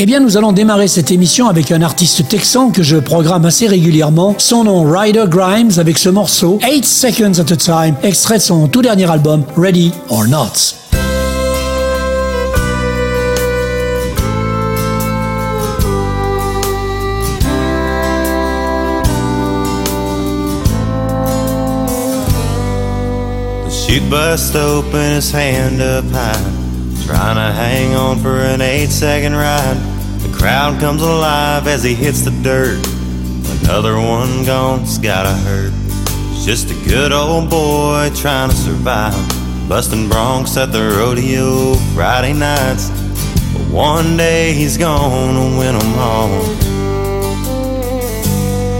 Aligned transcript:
Eh 0.00 0.06
bien, 0.06 0.20
nous 0.20 0.36
allons 0.36 0.52
démarrer 0.52 0.86
cette 0.86 1.10
émission 1.10 1.48
avec 1.48 1.72
un 1.72 1.82
artiste 1.82 2.28
texan 2.28 2.70
que 2.70 2.84
je 2.84 2.98
programme 2.98 3.44
assez 3.44 3.66
régulièrement. 3.66 4.36
Son 4.38 4.62
nom, 4.62 4.84
Ryder 4.84 5.24
Grimes, 5.26 5.72
avec 5.78 5.98
ce 5.98 6.08
morceau 6.08 6.60
8 6.62 6.84
Seconds 6.84 7.40
at 7.40 7.52
a 7.52 7.56
Time, 7.56 7.96
extrait 8.04 8.38
de 8.38 8.42
son 8.42 8.68
tout 8.68 8.80
dernier 8.80 9.10
album, 9.10 9.42
Ready 9.56 9.92
or 10.08 10.28
Not. 10.28 10.76
Open, 24.54 25.20
up 25.80 26.57
trying 27.08 27.36
to 27.36 27.52
hang 27.56 27.94
on 27.94 28.18
for 28.18 28.38
an 28.40 28.60
eight 28.60 28.90
second 28.90 29.34
ride. 29.34 29.78
The 30.20 30.30
crowd 30.36 30.78
comes 30.78 31.00
alive 31.00 31.66
as 31.66 31.82
he 31.82 31.94
hits 31.94 32.20
the 32.20 32.30
dirt. 32.42 32.86
Another 33.62 33.96
one 33.96 34.44
gone's 34.44 34.98
gotta 34.98 35.32
hurt. 35.32 35.72
Just 36.44 36.70
a 36.70 36.74
good 36.86 37.10
old 37.10 37.48
boy 37.48 38.10
trying 38.14 38.50
to 38.50 38.56
survive, 38.56 39.16
busting 39.70 40.10
broncs 40.10 40.60
at 40.62 40.70
the 40.70 40.82
rodeo 40.98 41.76
Friday 41.94 42.34
nights. 42.34 42.90
But 43.54 43.72
one 43.72 44.18
day 44.18 44.52
he's 44.52 44.76
gonna 44.76 45.58
win 45.58 45.78
them 45.78 45.98
all. 45.98 46.44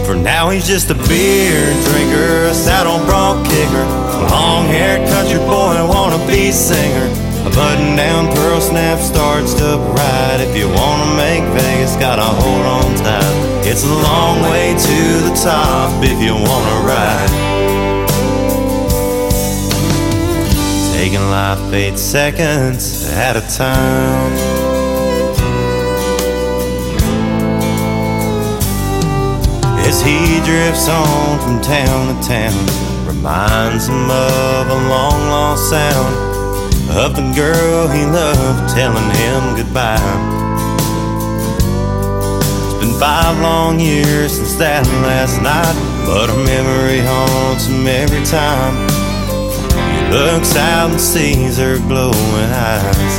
For 0.05 0.15
now 0.15 0.51
he's 0.51 0.67
just 0.67 0.91
a 0.91 0.95
beer 1.09 1.65
drinker, 1.85 2.45
a 2.45 2.55
saddle 2.55 2.99
bronc 3.07 3.47
kicker. 3.47 3.85
a 3.85 4.29
Long 4.31 4.67
haired 4.67 5.09
country 5.09 5.39
boy, 5.39 5.89
wanna 5.89 6.19
be 6.27 6.53
singer. 6.53 7.18
A 7.47 7.51
button 7.51 7.97
down 7.97 8.33
pearl 8.35 8.61
snap 8.61 8.99
starts 9.01 9.55
to 9.55 9.79
ride. 9.79 10.41
If 10.41 10.57
you 10.57 10.69
wanna 10.69 11.17
make 11.17 11.45
Vegas, 11.55 11.97
gotta 11.97 12.23
hold 12.23 12.67
on 12.67 12.97
tight. 12.97 13.67
It's 13.67 13.85
a 13.85 13.95
long 14.09 14.43
way 14.43 14.75
to 14.75 14.99
the 15.27 15.35
top 15.43 15.93
if 16.03 16.21
you 16.21 16.35
wanna 16.35 16.77
ride. 16.93 17.31
Taking 20.95 21.31
life 21.31 21.73
eight 21.73 21.99
seconds 21.99 23.09
at 23.13 23.37
a 23.37 23.45
time. 23.57 24.33
As 29.89 30.03
he 30.03 30.41
drifts 30.45 30.87
on 30.89 31.39
from 31.39 31.63
town 31.63 32.15
to 32.15 32.29
town 32.29 32.89
Reminds 33.07 33.89
him 33.89 34.11
of 34.11 34.69
a 34.69 34.89
long 34.89 35.29
lost 35.31 35.71
sound 35.71 36.28
of 36.91 37.15
the 37.15 37.23
girl 37.35 37.89
he 37.89 38.05
loved 38.05 38.75
telling 38.75 39.11
him 39.17 39.57
goodbye. 39.57 39.99
It's 42.65 42.81
been 42.81 42.99
five 42.99 43.39
long 43.41 43.79
years 43.79 44.33
since 44.33 44.55
that 44.57 44.87
last 45.03 45.43
night, 45.43 45.77
but 46.07 46.31
her 46.31 46.45
memory 46.45 47.01
haunts 47.01 47.67
him 47.67 47.87
every 47.87 48.25
time. 48.25 48.89
He 49.95 50.13
looks 50.13 50.57
out 50.57 50.91
and 50.91 51.01
sees 51.01 51.59
her 51.59 51.79
glowing 51.87 52.51
eyes. 52.53 53.15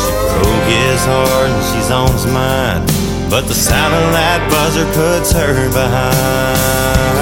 She 0.00 0.10
broke 0.34 0.66
his 0.66 1.00
heart 1.06 1.48
and 1.48 1.64
she's 1.70 1.90
on 1.90 2.10
his 2.12 2.26
mind. 2.26 2.90
But 3.30 3.46
the 3.48 3.54
sound 3.54 3.94
of 3.94 4.12
that 4.12 4.40
buzzer 4.50 4.86
puts 4.92 5.32
her 5.32 5.68
behind. 5.70 7.13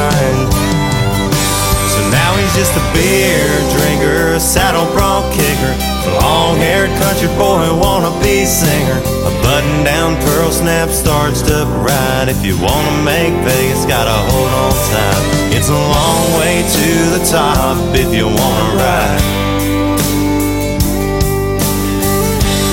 Just 2.54 2.76
a 2.76 2.84
beer 2.92 3.48
drinker, 3.72 4.34
a 4.34 4.40
saddle 4.40 4.84
bronc 4.92 5.32
kicker, 5.32 5.74
a 6.08 6.12
long 6.20 6.56
haired 6.56 6.90
country 7.00 7.28
boy, 7.40 7.64
wanna 7.80 8.12
be 8.20 8.44
singer. 8.44 8.98
A 9.24 9.32
button 9.42 9.84
down 9.84 10.20
pearl 10.22 10.50
snap 10.52 10.90
starts 10.90 11.40
to 11.42 11.64
ride. 11.80 12.28
If 12.28 12.44
you 12.44 12.54
wanna 12.60 13.02
make 13.02 13.32
Vegas, 13.44 13.84
gotta 13.86 14.16
hold 14.30 14.52
on 14.62 14.72
tight. 14.92 15.24
It's 15.56 15.70
a 15.70 15.82
long 15.96 16.24
way 16.40 16.62
to 16.76 16.88
the 17.16 17.22
top 17.24 17.76
if 17.94 18.14
you 18.14 18.26
wanna 18.26 18.76
ride. 18.76 19.42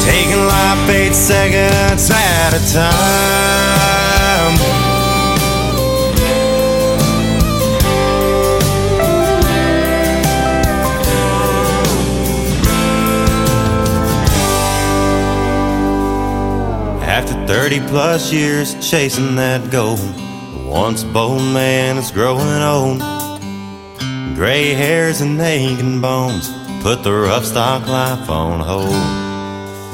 taking 0.09 0.43
life 0.47 0.89
eight 0.89 1.13
seconds 1.13 2.09
at 2.09 2.53
a 2.53 2.73
time. 2.73 3.38
After 17.29 17.45
30 17.45 17.79
plus 17.89 18.33
years 18.33 18.73
chasing 18.81 19.35
that 19.35 19.69
goal, 19.69 19.99
once 20.65 21.03
bold 21.03 21.43
man 21.53 21.97
is 21.97 22.09
growing 22.09 22.63
old. 22.63 23.01
Gray 24.35 24.73
hairs 24.73 25.21
and 25.21 25.39
aching 25.39 26.01
bones 26.01 26.49
put 26.81 27.03
the 27.03 27.13
rough 27.13 27.45
stock 27.45 27.87
life 27.87 28.27
on 28.31 28.61
hold. 28.61 28.89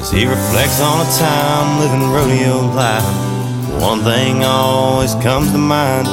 As 0.00 0.10
he 0.10 0.24
reflects 0.24 0.80
on 0.80 1.06
a 1.06 1.10
time 1.18 1.80
living 1.80 2.08
rodeo 2.10 2.74
life, 2.74 3.04
one 3.82 4.00
thing 4.00 4.42
always 4.42 5.14
comes 5.16 5.52
to 5.52 5.58
mind. 5.58 6.08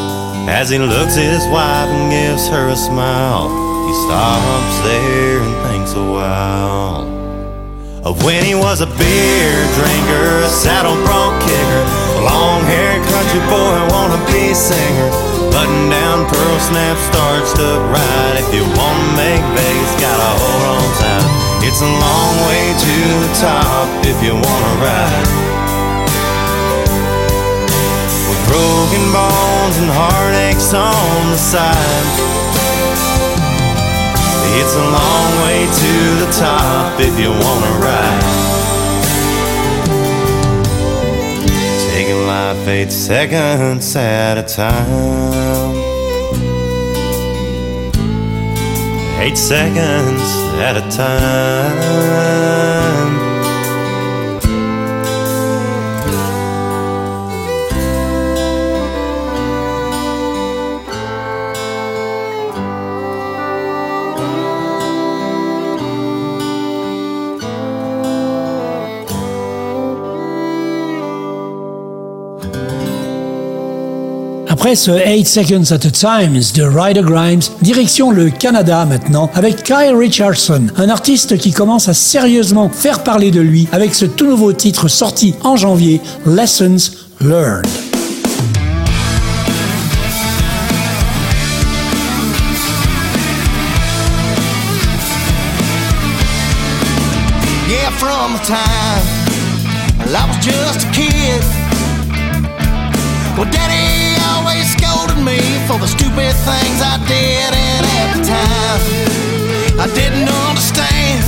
As 0.49 0.69
he 0.69 0.77
looks 0.77 1.15
at 1.15 1.31
his 1.31 1.47
wife 1.47 1.87
and 1.87 2.11
gives 2.11 2.49
her 2.49 2.67
a 2.67 2.75
smile, 2.75 3.47
he 3.87 3.93
stops 4.07 4.77
there 4.83 5.39
and 5.39 5.71
thinks 5.71 5.93
a 5.93 6.03
while 6.03 7.12
of 8.03 8.19
when 8.23 8.43
he 8.43 8.53
was 8.53 8.81
a 8.81 8.89
beer 8.99 9.55
drinker, 9.79 10.43
a 10.43 10.51
saddle 10.51 10.95
bronc 11.07 11.39
kicker, 11.39 11.83
a 12.19 12.23
long-haired 12.27 12.99
country 13.07 13.39
boy, 13.47 13.75
wanna 13.95 14.19
be 14.27 14.53
singer. 14.53 15.09
Button 15.55 15.89
down 15.89 16.27
pearl 16.27 16.59
snap 16.59 16.97
starts 17.07 17.53
to 17.55 17.79
ride. 17.95 18.35
If 18.43 18.51
you 18.51 18.63
wanna 18.75 19.07
make 19.15 19.43
Vegas, 19.55 19.93
gotta 20.03 20.31
hold 20.35 20.63
on 20.75 20.87
tight. 20.99 21.29
It's 21.63 21.79
a 21.79 21.87
long 21.87 22.33
way 22.51 22.75
to 22.75 22.95
the 23.23 23.31
top 23.39 23.87
if 24.03 24.17
you 24.19 24.35
wanna 24.35 24.73
ride. 24.83 25.27
With 28.27 28.41
broken 28.51 29.03
bones 29.15 29.75
and 29.79 29.89
heartaches 29.89 30.73
on 30.73 31.31
the 31.31 31.37
side. 31.39 32.52
It's 34.55 34.75
a 34.75 34.85
long 34.99 35.29
way 35.43 35.65
to 35.65 35.93
the 36.21 36.29
top 36.39 36.99
if 36.99 37.19
you 37.19 37.31
wanna 37.31 37.73
ride. 37.79 38.23
Taking 41.89 42.21
life 42.27 42.67
eight 42.67 42.91
seconds 42.91 43.95
at 43.95 44.37
a 44.37 44.43
time. 44.43 45.73
Eight 49.19 49.37
seconds 49.37 50.23
at 50.59 50.75
a 50.77 50.81
time. 50.95 52.33
Après 74.63 74.77
ce 74.77 74.91
8 74.91 75.27
Seconds 75.27 75.73
at 75.73 75.85
a 75.85 75.91
Time 75.91 76.39
de 76.55 76.63
Ryder 76.63 77.01
Grimes, 77.01 77.41
direction 77.61 78.11
le 78.11 78.29
Canada 78.29 78.85
maintenant 78.85 79.29
avec 79.33 79.61
Kyle 79.61 79.93
Richardson, 79.93 80.67
un 80.77 80.87
artiste 80.87 81.37
qui 81.37 81.51
commence 81.51 81.89
à 81.89 81.93
sérieusement 81.93 82.69
faire 82.69 83.03
parler 83.03 83.29
de 83.29 83.41
lui 83.41 83.67
avec 83.73 83.93
ce 83.93 84.05
tout 84.05 84.25
nouveau 84.25 84.53
titre 84.53 84.87
sorti 84.87 85.35
en 85.43 85.57
janvier, 85.57 85.99
Lessons 86.25 86.91
Learned. 87.19 87.67
For 105.73 105.79
the 105.79 105.87
stupid 105.87 106.33
things 106.45 106.79
I 106.85 107.01
did, 107.09 107.49
and 107.49 107.83
at 108.01 108.09
the 108.13 108.21
time 108.21 108.81
I 109.81 109.87
didn't 109.97 110.29
understand. 110.29 111.25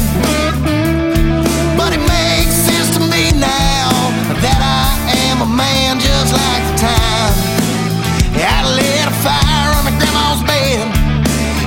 But 1.74 1.98
it 1.98 2.04
makes 2.06 2.54
sense 2.54 2.94
to 2.94 3.02
me 3.02 3.34
now 3.34 3.90
that 4.46 4.62
I 4.62 4.86
am 5.26 5.42
a 5.42 5.50
man 5.50 5.98
just 5.98 6.30
like 6.30 6.64
the 6.70 6.78
time. 6.78 7.34
I 8.38 8.62
lit 8.78 9.08
a 9.10 9.16
fire 9.26 9.74
my 9.82 9.94
grandma's 9.98 10.44
bed, 10.46 10.94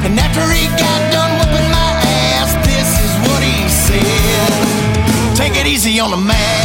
and 0.06 0.14
after 0.14 0.46
he 0.54 0.70
got 0.78 1.00
done 1.10 1.32
whooping 1.38 1.70
my 1.74 1.90
ass, 2.30 2.54
this 2.62 2.90
is 3.02 3.12
what 3.26 3.42
he 3.42 3.58
said: 3.66 4.50
Take 5.34 5.58
it 5.58 5.66
easy 5.66 5.98
on 5.98 6.10
the 6.10 6.22
matches, 6.30 6.57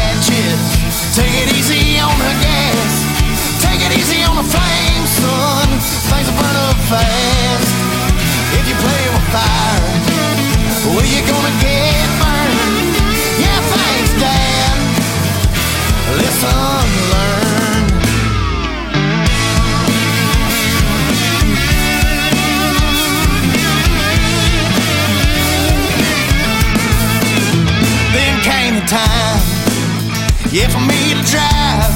yeah, 30.54 30.70
for 30.70 30.86
me 30.86 31.18
to 31.18 31.24
drive. 31.34 31.94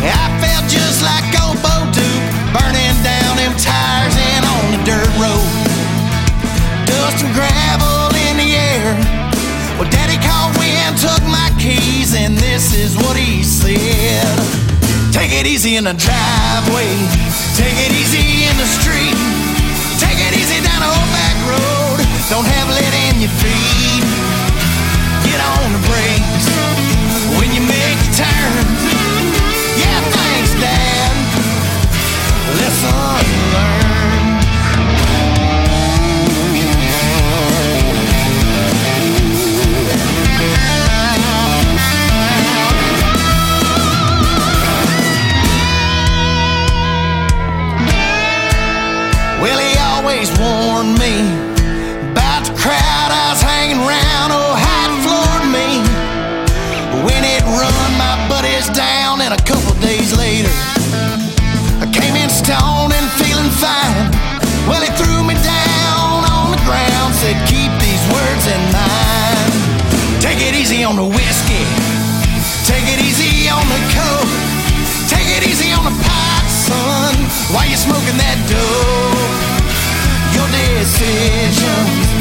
I 0.00 0.24
felt 0.40 0.64
just 0.72 1.04
like 1.04 1.28
old 1.44 1.60
Bo 1.60 1.84
Duke, 1.92 2.26
burning 2.56 2.96
down 3.04 3.36
them 3.36 3.52
tires 3.60 4.16
and 4.16 4.42
on 4.48 4.64
the 4.72 4.80
dirt 4.88 5.12
road. 5.20 5.52
Dust 6.88 7.28
and 7.28 7.32
gravel 7.36 8.08
in 8.24 8.40
the 8.40 8.56
air. 8.56 8.96
Well, 9.76 9.88
Daddy 9.92 10.16
called 10.24 10.56
and 10.64 10.96
took 10.96 11.20
my 11.28 11.52
keys, 11.60 12.16
and 12.16 12.40
this 12.40 12.72
is 12.72 12.96
what 12.96 13.20
he 13.20 13.44
said. 13.44 14.32
Take 15.12 15.32
it 15.32 15.46
easy 15.46 15.76
in 15.76 15.84
the 15.84 15.92
driveway, 15.92 16.88
take 17.52 17.76
it 17.84 17.92
easy 17.92 18.48
in 18.48 18.56
the 18.56 18.68
street, 18.80 19.16
take 20.00 20.16
it 20.16 20.32
easy 20.40 20.64
down 20.64 20.80
the 20.80 20.88
old 20.88 21.10
back 21.12 21.31
on 70.92 70.96
the 70.96 71.16
whiskey, 71.16 71.64
take 72.68 72.84
it 72.84 73.00
easy 73.00 73.48
on 73.48 73.64
the 73.66 73.80
coke, 73.96 74.32
take 75.08 75.24
it 75.36 75.48
easy 75.48 75.72
on 75.72 75.84
the 75.84 75.96
pot, 76.04 76.44
son, 76.46 77.14
while 77.54 77.66
you're 77.66 77.80
smoking 77.80 78.18
that 78.20 78.36
dope. 78.44 79.32
Your 80.36 80.48
decisions 80.52 82.11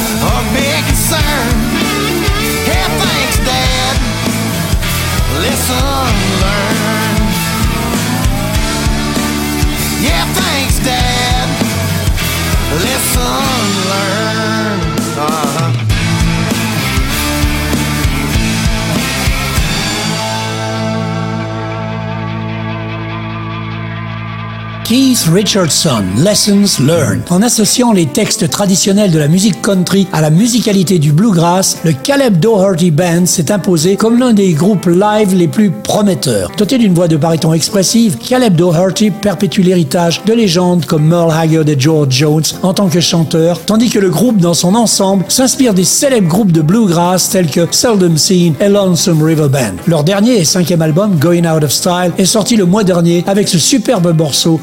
Richardson, 25.28 26.04
Lessons 26.18 26.82
Learned. 26.84 27.22
En 27.30 27.42
associant 27.42 27.92
les 27.92 28.06
textes 28.06 28.50
traditionnels 28.50 29.12
de 29.12 29.20
la 29.20 29.28
musique 29.28 29.62
country 29.62 30.08
à 30.14 30.22
la 30.22 30.30
musicalité 30.30 31.00
du 31.00 31.12
bluegrass, 31.12 31.78
le 31.84 31.92
Caleb 31.92 32.40
Doherty 32.40 32.92
Band 32.92 33.26
s'est 33.26 33.52
imposé 33.52 33.96
comme 33.96 34.20
l'un 34.20 34.34
des 34.34 34.54
groupes 34.54 34.86
live 34.86 35.36
les 35.36 35.48
plus 35.48 35.70
prometteurs. 35.70 36.52
Doté 36.58 36.78
d'une 36.78 36.94
voix 36.94 37.08
de 37.08 37.18
baryton 37.18 37.54
expressive, 37.54 38.18
Caleb 38.18 38.56
Doherty 38.56 39.12
perpétue 39.12 39.62
l'héritage 39.62 40.24
de 40.26 40.34
légendes 40.34 40.86
comme 40.86 41.06
Merle 41.06 41.32
Haggard 41.32 41.68
et 41.68 41.80
George 41.80 42.12
Jones 42.12 42.44
en 42.64 42.74
tant 42.74 42.88
que 42.88 43.00
chanteur, 43.00 43.60
tandis 43.66 43.90
que 43.90 44.00
le 44.00 44.10
groupe 44.10 44.38
dans 44.38 44.54
son 44.54 44.76
ensemble 44.76 45.26
s'inspire 45.28 45.74
des 45.74 45.84
célèbres 45.84 46.30
groupes 46.30 46.52
de 46.52 46.62
bluegrass 46.62 47.30
tels 47.30 47.50
que 47.50 47.68
Seldom 47.72 48.18
Seen 48.18 48.56
et 48.60 48.70
Lonesome 48.70 49.22
River 49.24 49.50
Band. 49.50 49.76
Leur 49.88 50.04
dernier 50.04 50.38
et 50.38 50.46
cinquième 50.46 50.82
album, 50.82 51.18
Going 51.18 51.46
Out 51.46 51.64
of 51.64 51.72
Style, 51.72 52.12
est 52.18 52.26
sorti 52.26 52.56
le 52.56 52.66
mois 52.66 52.84
dernier 52.84 53.24
avec 53.28 53.48
ce 53.48 53.60
superbe 53.60 54.16
morceau 54.18 54.60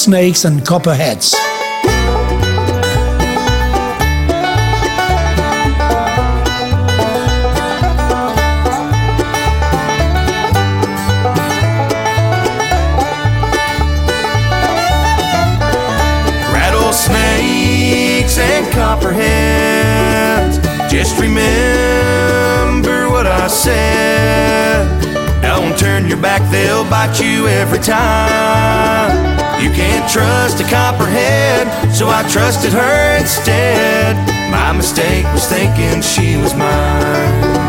Rattlesnakes 0.00 0.46
and 0.46 0.64
Copperheads. 0.64 1.34
Rattlesnakes 16.54 18.38
and 18.38 18.66
copperheads. 18.72 20.58
Just 20.90 21.20
remember 21.20 23.10
what 23.10 23.26
I 23.26 23.48
said. 23.48 25.42
Don't 25.42 25.78
turn 25.78 26.08
your 26.08 26.16
back, 26.16 26.40
they'll 26.50 26.88
bite 26.88 27.20
you 27.20 27.48
every 27.48 27.80
time. 27.80 29.39
You 29.60 29.70
can't 29.72 30.10
trust 30.10 30.58
a 30.58 30.64
copperhead, 30.64 31.68
so 31.94 32.08
I 32.08 32.26
trusted 32.30 32.72
her 32.72 33.18
instead. 33.18 34.16
My 34.50 34.72
mistake 34.72 35.24
was 35.34 35.46
thinking 35.46 36.00
she 36.00 36.38
was 36.38 36.54
mine. 36.54 37.60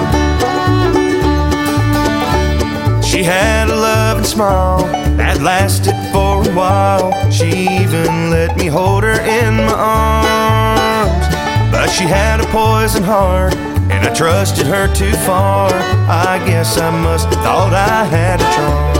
She 3.03 3.23
had 3.23 3.69
a 3.69 3.75
loving 3.75 4.23
smile 4.23 4.85
that 5.17 5.41
lasted 5.41 5.95
for 6.13 6.49
a 6.49 6.55
while. 6.55 7.11
She 7.29 7.67
even 7.81 8.29
let 8.29 8.55
me 8.55 8.67
hold 8.67 9.03
her 9.03 9.19
in 9.19 9.57
my 9.57 9.73
arms. 9.73 11.27
But 11.73 11.87
she 11.89 12.05
had 12.05 12.39
a 12.39 12.45
poison 12.45 13.03
heart, 13.03 13.53
and 13.91 14.07
I 14.07 14.13
trusted 14.13 14.65
her 14.65 14.87
too 14.95 15.11
far. 15.27 15.69
I 16.07 16.41
guess 16.45 16.77
I 16.77 16.89
must 16.89 17.27
have 17.33 17.43
thought 17.43 17.73
I 17.73 18.05
had 18.05 18.39
a 18.39 18.47
charm. 18.55 18.91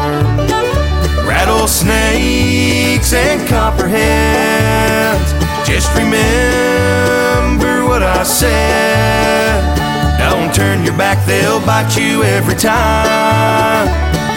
Rattlesnakes 3.01 3.13
and 3.13 3.47
copperheads. 3.47 5.33
Just 5.67 5.93
remember 5.95 7.85
what 7.87 8.03
I 8.03 8.23
said. 8.23 9.77
Don't 10.19 10.53
turn 10.53 10.83
your 10.83 10.97
back, 10.97 11.25
they'll 11.25 11.59
bite 11.65 11.97
you 11.97 12.23
every 12.23 12.55
time. 12.55 13.87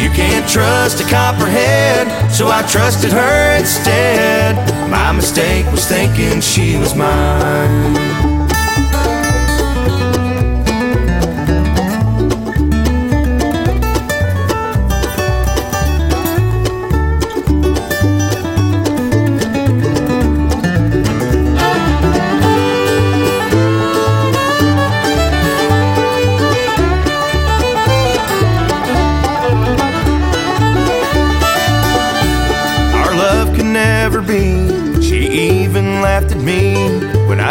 You 0.01 0.11
can't 0.11 0.49
trust 0.49 1.01
a 1.01 1.05
copperhead, 1.05 2.33
so 2.33 2.49
I 2.49 2.63
trusted 2.63 3.13
her 3.13 3.57
instead. 3.59 4.57
My 4.91 5.13
mistake 5.13 5.71
was 5.71 5.87
thinking 5.87 6.41
she 6.41 6.77
was 6.79 6.95
mine. 6.95 8.34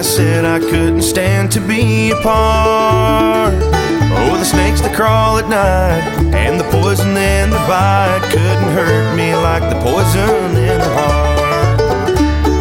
Said 0.03 0.43
I 0.43 0.59
couldn't 0.59 1.01
stand 1.01 1.51
to 1.53 1.61
be 1.61 2.11
apart. 2.11 3.53
Oh, 3.53 4.35
the 4.37 4.43
snakes 4.43 4.81
that 4.81 4.93
crawl 4.93 5.37
at 5.39 5.47
night 5.47 6.03
and 6.35 6.59
the 6.59 6.65
poison 6.65 7.15
in 7.15 7.49
the 7.49 7.57
bite 7.65 8.21
couldn't 8.29 8.73
hurt 8.75 9.15
me 9.15 9.33
like 9.33 9.63
the 9.71 9.79
poison 9.79 10.57
in 10.57 10.77
the 10.77 10.91
heart. 10.99 11.79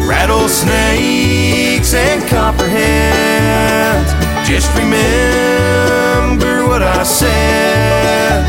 Rattlesnakes 0.07 1.93
and 1.93 2.23
copperheads, 2.29 4.09
just 4.47 4.73
remember 4.77 6.65
what 6.65 6.81
I 6.81 7.03
said. 7.03 8.39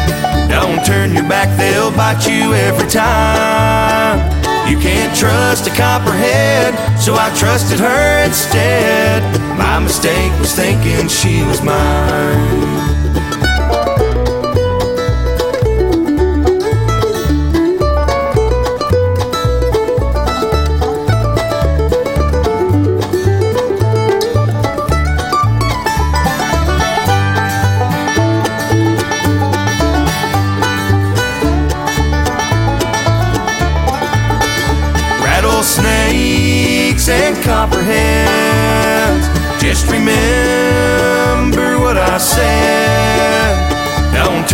Don't 0.49 0.87
turn 0.87 1.13
your 1.13 1.29
back, 1.29 1.51
they'll 1.59 1.91
bite 1.91 2.27
you 2.29 2.55
every 2.55 2.89
time. 2.89 4.54
You 4.69 4.79
can't 4.79 5.15
trust 5.17 5.67
a 5.67 5.71
copperhead, 5.71 6.75
so 6.99 7.15
I 7.15 7.35
trusted 7.37 7.79
her 7.81 8.25
instead. 8.25 9.23
My 9.59 9.79
mistake 9.79 10.33
was 10.41 10.55
thinking 10.55 11.09
she 11.09 11.43
was 11.45 11.63
mine. 11.63 13.04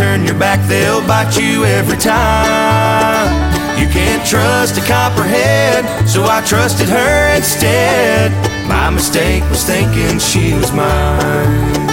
Turn 0.01 0.25
your 0.25 0.33
back, 0.39 0.67
they'll 0.67 1.05
bite 1.05 1.37
you 1.37 1.63
every 1.63 1.95
time. 1.95 3.29
You 3.79 3.87
can't 3.87 4.25
trust 4.25 4.75
a 4.75 4.81
copperhead, 4.81 5.85
so 6.09 6.23
I 6.23 6.41
trusted 6.41 6.89
her 6.89 7.35
instead. 7.35 8.31
My 8.67 8.89
mistake 8.89 9.43
was 9.51 9.63
thinking 9.63 10.17
she 10.17 10.55
was 10.55 10.71
mine. 10.71 11.91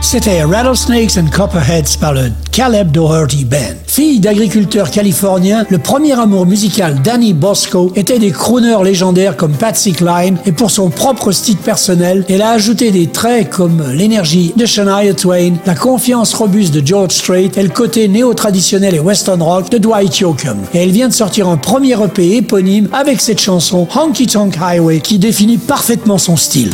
C'était 0.00 0.44
Rattlesnakes 0.44 1.16
and 1.16 1.28
Copperheads 1.32 1.96
par 1.96 2.14
le 2.14 2.30
Caleb 2.52 2.92
Daugherty 2.92 3.44
Band. 3.44 3.87
Fille 3.98 4.20
d'agriculteur 4.20 4.92
californien, 4.92 5.66
le 5.70 5.78
premier 5.78 6.12
amour 6.12 6.46
musical 6.46 7.02
d'Annie 7.02 7.32
Bosco 7.32 7.90
était 7.96 8.20
des 8.20 8.30
crooners 8.30 8.84
légendaires 8.84 9.36
comme 9.36 9.50
Patsy 9.50 9.90
Cline 9.90 10.38
et 10.46 10.52
pour 10.52 10.70
son 10.70 10.88
propre 10.88 11.32
style 11.32 11.56
personnel, 11.56 12.24
elle 12.28 12.42
a 12.42 12.50
ajouté 12.50 12.92
des 12.92 13.08
traits 13.08 13.50
comme 13.50 13.82
l'énergie 13.92 14.52
de 14.54 14.66
Shania 14.66 15.14
Twain, 15.14 15.54
la 15.66 15.74
confiance 15.74 16.32
robuste 16.32 16.72
de 16.72 16.86
George 16.86 17.10
Strait 17.10 17.50
et 17.56 17.62
le 17.64 17.70
côté 17.70 18.06
néo-traditionnel 18.06 18.94
et 18.94 19.00
western 19.00 19.42
rock 19.42 19.68
de 19.68 19.78
Dwight 19.78 20.16
Yoakam. 20.20 20.58
Et 20.74 20.78
elle 20.78 20.92
vient 20.92 21.08
de 21.08 21.12
sortir 21.12 21.48
un 21.48 21.56
premier 21.56 22.00
EP 22.00 22.36
éponyme 22.36 22.88
avec 22.92 23.20
cette 23.20 23.40
chanson 23.40 23.88
Honky 23.96 24.28
Tonk 24.28 24.58
Highway 24.62 25.00
qui 25.00 25.18
définit 25.18 25.58
parfaitement 25.58 26.18
son 26.18 26.36
style. 26.36 26.70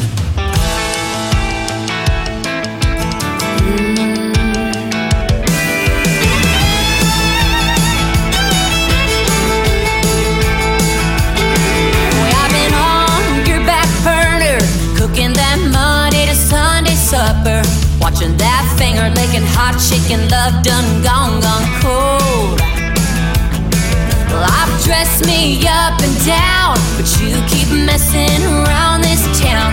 Messing 27.86 28.42
around 28.44 29.02
this 29.02 29.22
town. 29.40 29.72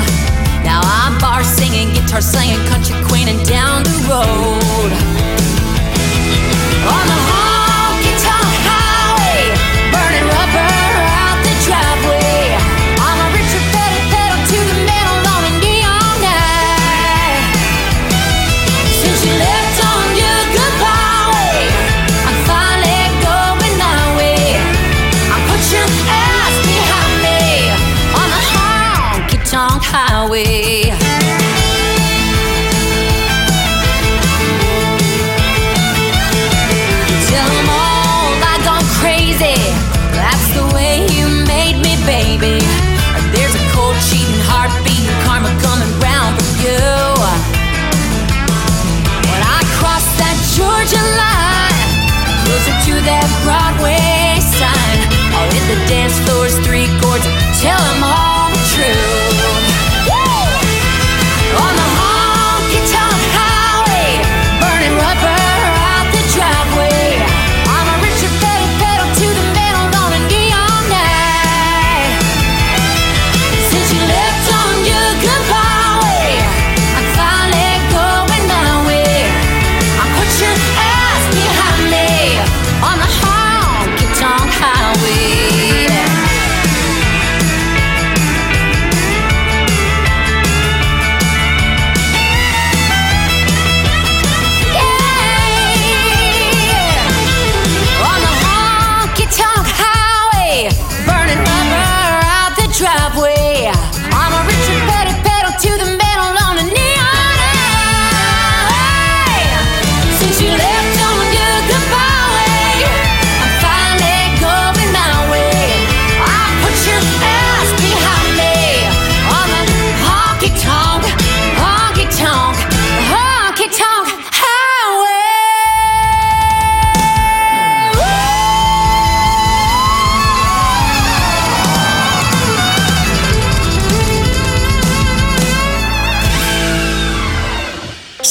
Now 0.64 0.82
I'm 0.84 1.20
bar 1.20 1.44
singing, 1.44 1.94
guitar 1.94 2.22
singing, 2.22 2.60
country 2.68 2.96
queen, 3.08 3.28
and 3.28 3.46
down 3.48 3.84
the 3.84 4.08
road. 4.10 4.61
to 52.86 52.94
that 53.06 53.28
Broadway 53.46 54.42
sign. 54.42 54.98
I'll 55.38 55.52
hit 55.54 55.66
the 55.70 55.80
dance 55.88 56.18
floor's 56.26 56.58
three 56.66 56.88
chords, 57.00 57.26
tell 57.62 57.78
them 57.78 58.04
all. 58.04 58.31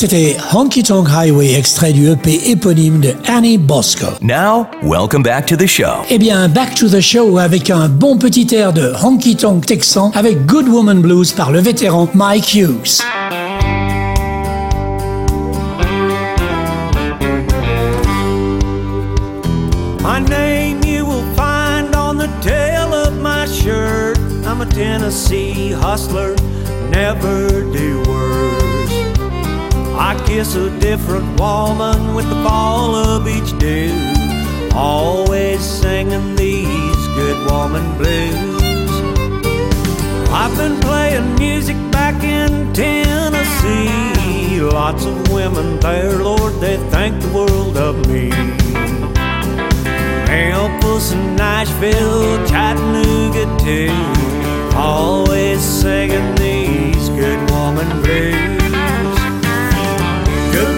C'était 0.00 0.38
Honky 0.54 0.83
Tonk 0.83 1.09
Highway, 1.11 1.52
extrait 1.52 1.92
du 1.92 2.09
EP 2.09 2.49
éponyme 2.49 3.00
de 3.00 3.12
Annie 3.26 3.59
Bosco. 3.59 4.07
Now, 4.23 4.66
welcome 4.83 5.23
back 5.23 5.45
to 5.49 5.57
the 5.57 5.66
show. 5.66 6.07
Eh 6.09 6.16
bien, 6.16 6.49
back 6.49 6.75
to 6.76 6.88
the 6.88 7.02
show 7.02 7.37
avec 7.37 7.69
un 7.69 7.87
bon 7.90 8.16
petit 8.16 8.49
air 8.54 8.73
de 8.73 8.95
Honky 9.04 9.37
Tonk 9.37 9.66
texan 9.66 10.11
avec 10.14 10.47
Good 10.47 10.69
Woman 10.69 11.02
Blues 11.02 11.33
par 11.33 11.52
le 11.52 11.61
vétéran 11.61 12.09
Mike 12.14 12.54
Hughes. 12.54 13.02
My 20.02 20.19
name 20.30 20.80
you 20.83 21.04
will 21.04 21.26
find 21.37 21.95
on 21.95 22.16
the 22.16 22.30
tail 22.40 22.95
of 22.95 23.21
my 23.21 23.45
shirt. 23.45 24.19
I'm 24.47 24.62
a 24.62 24.66
Tennessee 24.66 25.73
hustler, 25.73 26.37
never 26.90 27.50
do 27.71 28.09
I 30.02 30.14
kiss 30.26 30.54
a 30.54 30.71
different 30.80 31.38
woman 31.38 32.14
with 32.14 32.26
the 32.30 32.42
fall 32.42 32.95
of 32.95 33.28
each 33.28 33.57
dew, 33.59 33.92
always 34.75 35.61
singing 35.61 36.35
these 36.37 37.07
good 37.19 37.50
woman 37.50 37.85
blues. 37.99 38.90
I've 40.30 40.57
been 40.57 40.80
playing 40.80 41.35
music 41.35 41.76
back 41.92 42.25
in 42.25 42.73
Tennessee. 42.73 44.62
Lots 44.62 45.04
of 45.04 45.30
women 45.30 45.78
there, 45.80 46.16
Lord, 46.16 46.54
they 46.54 46.78
think 46.88 47.21
the 47.21 47.28
world 47.35 47.76
of 47.76 48.09
me. 48.09 48.30
Memphis 50.26 51.12
and 51.12 51.37
Nashville, 51.37 52.47
Chattanooga 52.49 53.45
too. 53.59 53.92
Always 54.78 55.61
singing 55.61 56.35
these 56.37 57.11
good 57.11 57.50
woman 57.50 58.00
blues. 58.00 58.59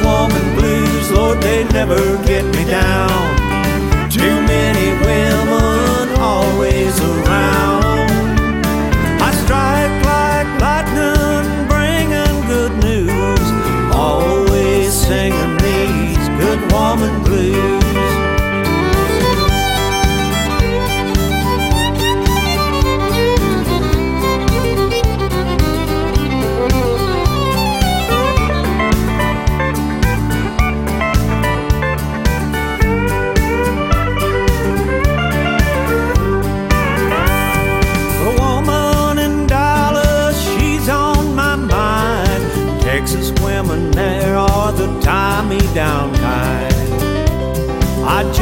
Woman 0.05 0.47
blues, 0.57 1.11
Lord, 1.11 1.41
they 1.43 1.65
never 1.65 2.01
get 2.25 2.45
me 2.55 2.65
down. 2.65 3.21
Too 4.11 4.37
many 4.55 4.89
women 5.07 6.21
always 6.21 6.99
around. 7.01 8.11
I 9.21 9.31
strike 9.43 9.95
like 10.05 10.49
lightning, 10.61 11.47
bringing 11.69 12.37
good 12.47 12.75
news. 12.89 13.47
Always 13.95 14.93
singing 14.93 15.57
these 15.59 16.29
good 16.41 16.61
woman 16.73 17.23
blues. 17.23 17.32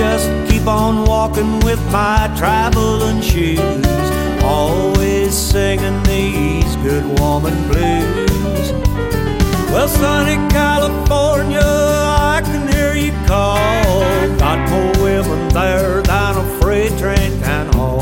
Just 0.01 0.31
keep 0.51 0.67
on 0.67 1.05
walking 1.05 1.61
with 1.61 1.79
my 1.93 2.33
traveling 2.35 3.21
shoes, 3.21 3.87
always 4.43 5.35
singing 5.35 6.03
these 6.05 6.75
good 6.77 7.05
woman 7.21 7.55
blues. 7.69 8.73
Well, 9.71 9.89
sunny 9.89 10.37
California, 10.49 11.61
I 12.33 12.41
can 12.43 12.67
hear 12.73 12.95
you 12.95 13.13
call. 13.27 14.01
Got 14.39 14.71
more 14.71 15.05
women 15.05 15.49
there 15.51 16.01
than 16.01 16.37
a 16.45 16.61
freight 16.61 16.97
train 16.99 17.39
can 17.43 17.67
haul. 17.75 18.01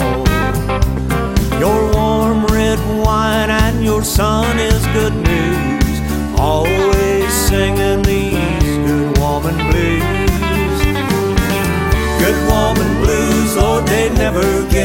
Your 1.58 1.80
warm 1.94 2.46
red 2.46 2.78
wine 3.04 3.50
and 3.50 3.84
your 3.84 4.04
sun 4.04 4.56
never 14.30 14.68
get 14.68 14.77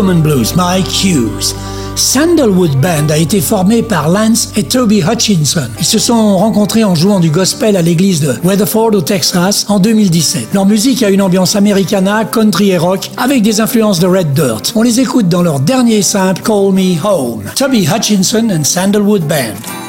Blues, 0.00 0.56
Mike 0.56 1.04
Hughes. 1.04 1.54
Sandalwood 1.94 2.80
Band 2.80 3.10
a 3.10 3.18
été 3.18 3.40
formé 3.42 3.82
par 3.82 4.08
Lance 4.08 4.50
et 4.56 4.62
Toby 4.62 5.02
Hutchinson. 5.02 5.68
Ils 5.78 5.84
se 5.84 5.98
sont 5.98 6.38
rencontrés 6.38 6.84
en 6.84 6.94
jouant 6.94 7.20
du 7.20 7.28
gospel 7.28 7.76
à 7.76 7.82
l'église 7.82 8.20
de 8.20 8.34
Weatherford 8.42 8.94
au 8.94 9.02
Texas 9.02 9.66
en 9.68 9.78
2017. 9.78 10.54
Leur 10.54 10.64
musique 10.64 11.02
a 11.02 11.10
une 11.10 11.20
ambiance 11.20 11.56
americana, 11.56 12.24
country 12.24 12.70
et 12.70 12.78
rock 12.78 13.10
avec 13.18 13.42
des 13.42 13.60
influences 13.60 14.00
de 14.00 14.06
Red 14.06 14.32
Dirt. 14.32 14.72
On 14.74 14.82
les 14.82 15.00
écoute 15.00 15.28
dans 15.28 15.42
leur 15.42 15.60
dernier 15.60 16.00
simple 16.00 16.42
Call 16.42 16.72
Me 16.72 16.96
Home. 17.04 17.42
Toby 17.54 17.86
Hutchinson 17.86 18.48
and 18.50 18.64
Sandalwood 18.64 19.26
Band. 19.26 19.79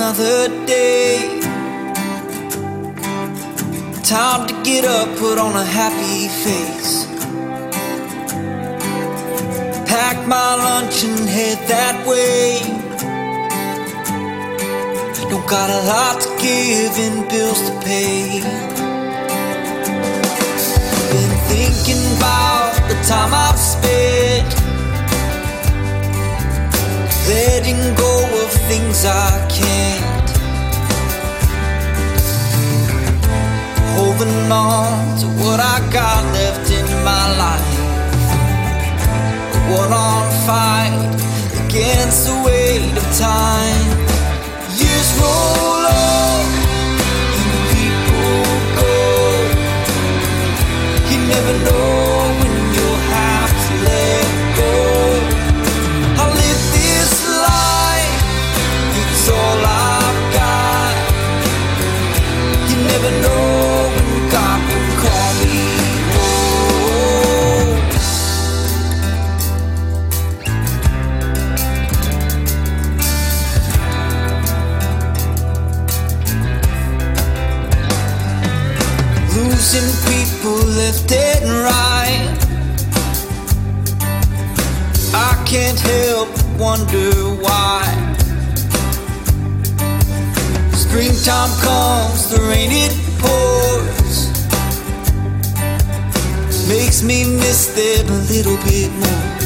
Another 0.00 0.48
day. 0.66 1.40
Time 4.02 4.48
to 4.48 4.54
get 4.62 4.84
up, 4.84 5.08
put 5.18 5.38
on 5.38 5.54
a 5.54 5.64
happy 5.64 6.28
face. 6.44 7.06
Pack 9.86 10.16
my 10.26 10.54
lunch 10.66 11.04
and 11.04 11.28
head 11.28 11.58
that 11.68 11.96
way. 12.06 12.60
Don't 15.30 15.48
got 15.48 15.68
a 15.70 15.80
lot 15.92 16.20
to 16.22 16.28
give 16.42 16.92
and 17.06 17.28
bills 17.28 17.60
to 17.68 17.74
pay. 17.80 18.40
Been 21.12 21.34
thinking 21.52 22.02
about 22.16 22.72
the 22.88 22.96
time 23.06 23.32
I've 23.34 23.58
spent 23.58 24.59
letting 27.30 27.80
go 27.94 28.12
of 28.42 28.50
things 28.68 29.04
I 29.04 29.30
can't. 29.58 30.30
Holding 33.94 34.50
on 34.50 35.18
to 35.20 35.26
what 35.42 35.60
I 35.74 35.78
got 35.98 36.22
left 36.38 36.66
in 36.78 36.88
my 37.10 37.26
life. 37.44 37.72
What 39.70 39.90
on 40.06 40.24
fight 40.48 41.00
against 41.62 42.20
the 42.28 42.36
weight 42.46 42.94
of 43.00 43.06
time. 43.30 43.90
Years 44.80 45.10
roll 45.20 45.84
on 46.02 46.44
and 47.40 47.52
people 47.76 48.40
go. 48.80 48.96
You 51.10 51.18
never 51.32 51.54
know. 51.66 52.29
Losing 79.36 79.90
people 80.10 80.56
left 80.76 81.12
and 81.12 81.44
right. 81.62 82.38
I 85.14 85.42
can't 85.46 85.78
help 85.78 86.28
wonder 86.58 87.10
why. 87.42 88.00
Comes, 91.60 92.30
the 92.30 92.40
rain 92.48 92.70
it 92.70 92.99
pours. 93.20 94.16
Makes 96.68 97.02
me 97.02 97.24
miss 97.24 97.66
them 97.74 98.06
a 98.06 98.20
little 98.32 98.56
bit 98.68 98.90
more. 99.02 99.40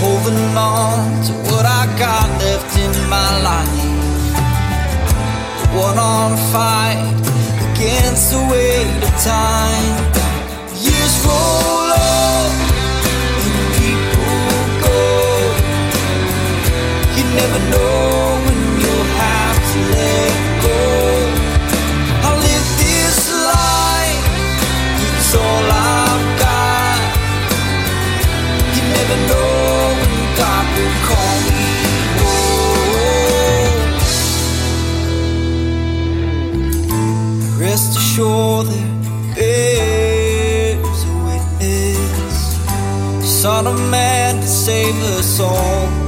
Holding 0.00 0.56
on 0.56 1.22
to 1.26 1.32
what 1.48 1.64
I 1.66 1.84
got 1.98 2.28
left 2.42 2.72
in 2.78 2.94
my 3.10 3.30
life. 3.50 3.86
One 5.74 5.98
on 5.98 6.36
fight 6.52 7.00
against 7.68 8.30
the 8.32 8.40
weight 8.50 9.02
of 9.06 9.14
time. 9.22 9.96
Years 10.86 11.14
roll 11.26 11.90
up 11.92 12.52
and 13.46 13.68
people 13.80 14.40
go. 14.84 15.00
You 17.16 17.24
never 17.34 17.60
know 17.70 18.35
Assured 38.16 38.68
there 38.68 39.34
bears 39.34 41.04
a 41.04 41.12
witness, 41.26 42.56
Son 43.42 43.66
of 43.66 43.78
Man 43.90 44.36
to 44.36 44.46
save 44.46 44.94
us 45.18 45.38
all. 45.38 46.05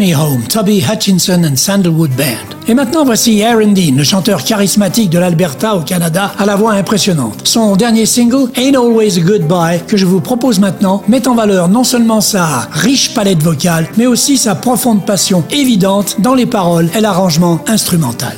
Me 0.00 0.14
Hutchinson 0.80 1.44
and 1.44 1.56
Sandalwood 1.56 2.10
Band. 2.16 2.56
Et 2.68 2.72
maintenant 2.72 3.04
voici 3.04 3.42
Aaron 3.42 3.72
Dean, 3.72 3.96
le 3.96 4.02
chanteur 4.02 4.42
charismatique 4.44 5.10
de 5.10 5.18
l'Alberta 5.18 5.76
au 5.76 5.80
Canada, 5.80 6.32
à 6.38 6.46
la 6.46 6.56
voix 6.56 6.72
impressionnante. 6.72 7.46
Son 7.46 7.76
dernier 7.76 8.06
single, 8.06 8.50
Ain't 8.56 8.76
Always 8.76 9.18
a 9.18 9.20
Goodbye, 9.20 9.82
que 9.86 9.98
je 9.98 10.06
vous 10.06 10.22
propose 10.22 10.58
maintenant, 10.58 11.02
met 11.06 11.28
en 11.28 11.34
valeur 11.34 11.68
non 11.68 11.84
seulement 11.84 12.22
sa 12.22 12.68
riche 12.72 13.12
palette 13.12 13.42
vocale, 13.42 13.88
mais 13.98 14.06
aussi 14.06 14.38
sa 14.38 14.54
profonde 14.54 15.04
passion 15.04 15.44
évidente 15.50 16.16
dans 16.20 16.34
les 16.34 16.46
paroles 16.46 16.88
et 16.96 17.00
l'arrangement 17.02 17.60
instrumental. 17.66 18.36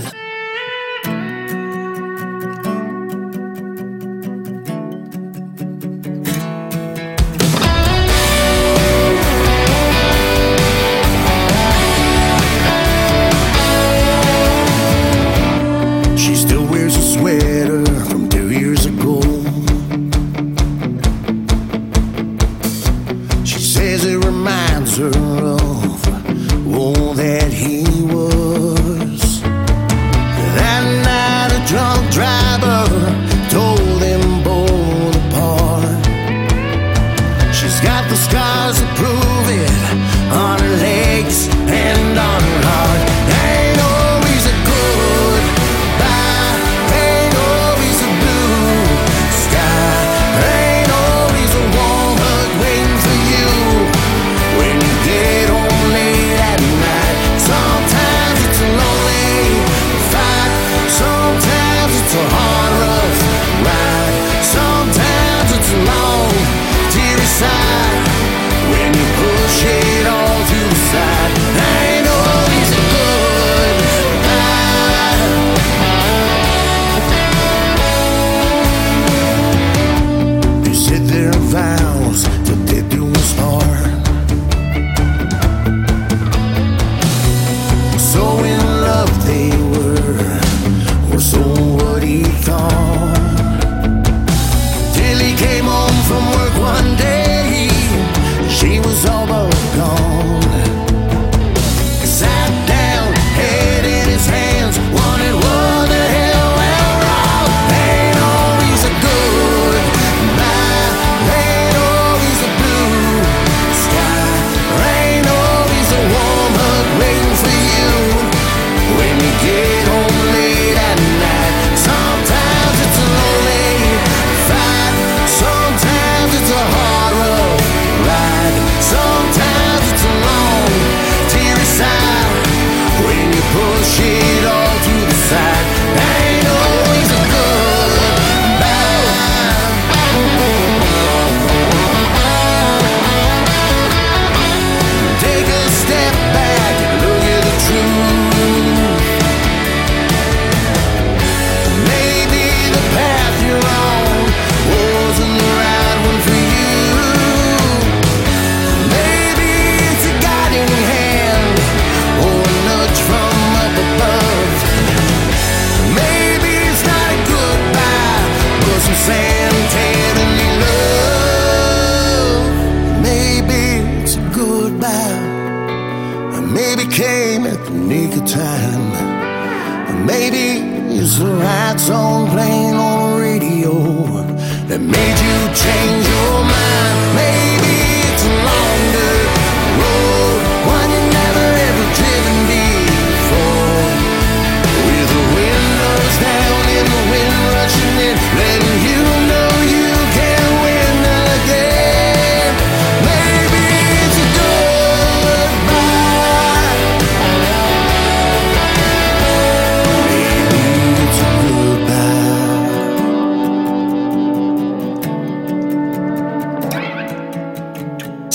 Change 185.54 186.08
your 186.08 186.31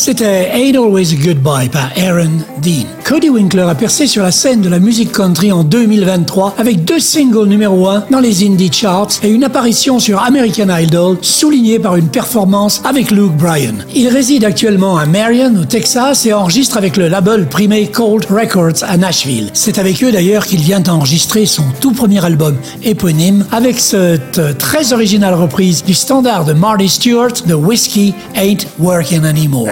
C'était 0.07 0.49
Ain't 0.53 0.77
Always 0.77 1.11
a 1.11 1.17
Goodbye 1.17 1.67
par 1.67 1.91
Aaron 1.97 2.39
Dean. 2.61 2.85
Cody 3.03 3.29
Winkler 3.29 3.63
a 3.63 3.75
percé 3.75 4.07
sur 4.07 4.23
la 4.23 4.31
scène 4.31 4.61
de 4.61 4.69
la 4.69 4.79
musique 4.79 5.11
country 5.11 5.51
en 5.51 5.65
2023 5.65 6.55
avec 6.57 6.85
deux 6.85 7.01
singles 7.01 7.49
numéro 7.49 7.89
1 7.89 8.05
dans 8.09 8.21
les 8.21 8.45
indie 8.45 8.71
charts 8.71 9.19
et 9.21 9.27
une 9.27 9.43
apparition 9.43 9.99
sur 9.99 10.23
American 10.23 10.73
Idol 10.73 11.17
soulignée 11.21 11.77
par 11.77 11.97
une 11.97 12.07
performance 12.07 12.81
avec 12.85 13.11
Luke 13.11 13.35
Bryan. 13.35 13.83
Il 13.93 14.07
réside 14.07 14.45
actuellement 14.45 14.97
à 14.97 15.05
Marion 15.05 15.53
au 15.59 15.65
Texas 15.65 16.25
et 16.25 16.31
enregistre 16.31 16.77
avec 16.77 16.95
le 16.95 17.09
label 17.09 17.45
primé 17.49 17.87
Cold 17.87 18.27
Records 18.29 18.85
à 18.87 18.95
Nashville. 18.95 19.49
C'est 19.51 19.77
avec 19.77 20.01
eux 20.05 20.13
d'ailleurs 20.13 20.45
qu'il 20.45 20.61
vient 20.61 20.83
enregistrer 20.87 21.45
son 21.45 21.65
tout 21.81 21.91
premier 21.91 22.23
album 22.23 22.55
éponyme 22.81 23.45
avec 23.51 23.77
cette 23.77 24.57
très 24.57 24.93
originale 24.93 25.33
reprise 25.33 25.83
du 25.83 25.93
standard 25.93 26.45
de 26.45 26.53
Marty 26.53 26.87
Stewart, 26.87 27.33
The 27.33 27.55
Whiskey 27.55 28.13
Ain't 28.35 28.67
Working 28.79 29.25
Anymore. 29.25 29.67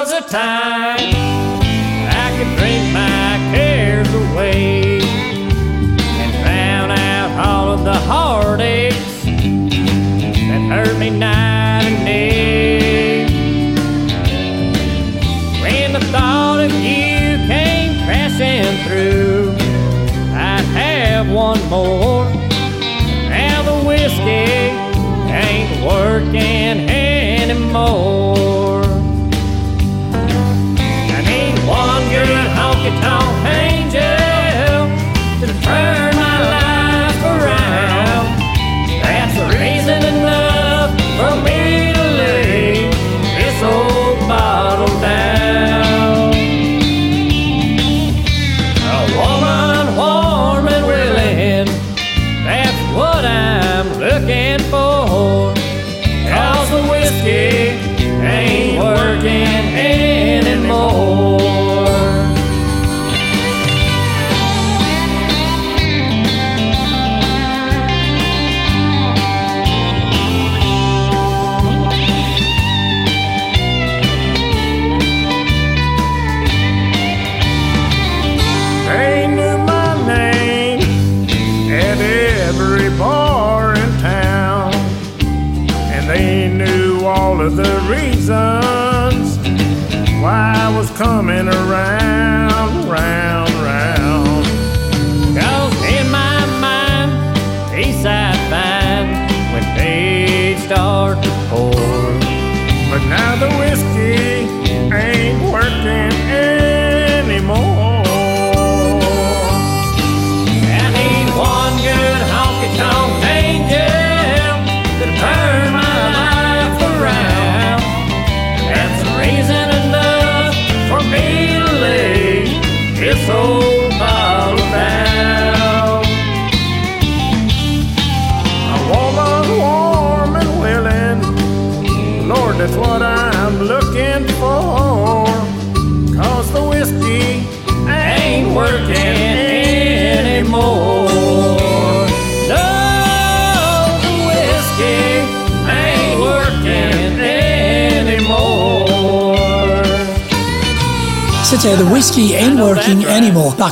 Was 0.00 0.12
a 0.12 0.22
time 0.22 1.12
I 2.08 2.26
could 2.38 2.56
drink 2.56 2.90
my 2.90 3.36
cares 3.52 4.08
away 4.08 4.98
and 5.02 6.32
drown 6.42 6.90
out 6.90 7.46
all 7.46 7.72
of 7.72 7.84
the 7.84 7.92
heartaches 7.92 9.24
that 9.26 10.62
hurt 10.70 10.98
me 10.98 11.10
night 11.10 11.84
and 11.84 12.06
day. 12.06 13.26
When 15.60 15.92
the 15.92 16.00
thought 16.06 16.60
of 16.60 16.72
you 16.72 17.36
came 17.46 18.02
crashing 18.06 18.82
through, 18.86 19.52
I'd 20.32 20.64
have 20.80 21.30
one 21.30 21.62
more. 21.68 22.24
Now 23.28 23.62
the 23.64 23.86
whiskey 23.86 24.48
ain't 25.30 25.84
working 25.84 26.59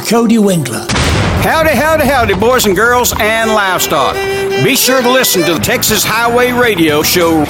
Cody 0.07 0.39
Winkler. 0.39 0.87
Howdy, 1.43 1.71
howdy, 1.71 2.05
howdy, 2.05 2.35
boys 2.35 2.67
and 2.67 2.77
girls 2.77 3.15
and 3.19 3.51
livestock. 3.51 4.15
Be 4.65 4.75
sure 4.77 5.01
to 5.01 5.11
listen 5.11 5.43
to 5.45 5.55
the 5.55 5.61
Texas 5.61 6.05
Highway 6.05 6.53
Radio 6.53 7.03
Show 7.03 7.45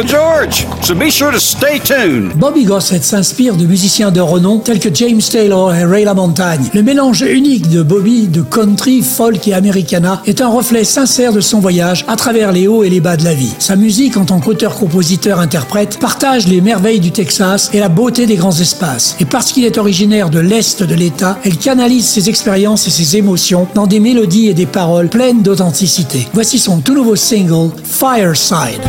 George, 0.00 0.66
so 0.82 0.94
be 0.94 1.10
sure 1.10 1.30
to 1.30 1.38
stay 1.38 1.78
tuned. 1.78 2.32
Bobby 2.34 2.64
Gossett 2.64 3.04
s'inspire 3.04 3.56
de 3.56 3.66
musiciens 3.66 4.10
de 4.10 4.20
renom 4.20 4.58
tels 4.58 4.80
que 4.80 4.88
James 4.92 5.20
Taylor 5.20 5.74
et 5.74 5.84
Ray 5.84 6.04
LaMontagne. 6.04 6.70
Le 6.72 6.82
mélange 6.82 7.20
unique 7.20 7.68
de 7.68 7.82
Bobby 7.82 8.26
de 8.26 8.40
country, 8.40 9.02
folk 9.02 9.46
et 9.46 9.54
americana 9.54 10.22
est 10.26 10.40
un 10.40 10.48
reflet 10.48 10.84
sincère 10.84 11.32
de 11.32 11.40
son 11.40 11.60
voyage 11.60 12.04
à 12.08 12.16
travers 12.16 12.52
les 12.52 12.66
hauts 12.66 12.82
et 12.82 12.90
les 12.90 13.00
bas 13.00 13.16
de 13.16 13.24
la 13.24 13.34
vie. 13.34 13.52
Sa 13.58 13.76
musique 13.76 14.16
en 14.16 14.24
tant 14.24 14.40
qu'auteur-compositeur-interprète 14.40 15.98
partage 15.98 16.48
les 16.48 16.62
merveilles 16.62 17.00
du 17.00 17.12
Texas 17.12 17.70
et 17.74 17.78
la 17.78 17.90
beauté 17.90 18.26
des 18.26 18.36
grands 18.36 18.58
espaces. 18.58 19.16
Et 19.20 19.26
parce 19.26 19.52
qu'il 19.52 19.64
est 19.64 19.78
originaire 19.78 20.30
de 20.30 20.40
l'Est 20.40 20.82
de 20.82 20.94
l'État, 20.94 21.38
elle 21.44 21.58
canalise 21.58 22.06
ses 22.06 22.30
expériences 22.30 22.86
et 22.86 22.90
ses 22.90 23.18
émotions 23.18 23.68
dans 23.74 23.86
des 23.86 24.00
mélodies 24.00 24.48
et 24.48 24.54
des 24.54 24.66
paroles 24.66 25.10
pleines 25.10 25.42
d'authenticité. 25.42 26.26
Voici 26.32 26.58
son 26.58 26.80
tout 26.80 26.94
nouveau 26.94 27.14
single, 27.14 27.70
Fireside. 27.84 28.80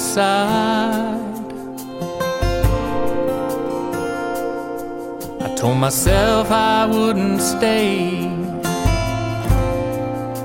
Fireside. 0.00 1.20
I 5.42 5.54
told 5.56 5.78
myself 5.78 6.50
I 6.50 6.86
wouldn't 6.86 7.40
stay. 7.40 8.26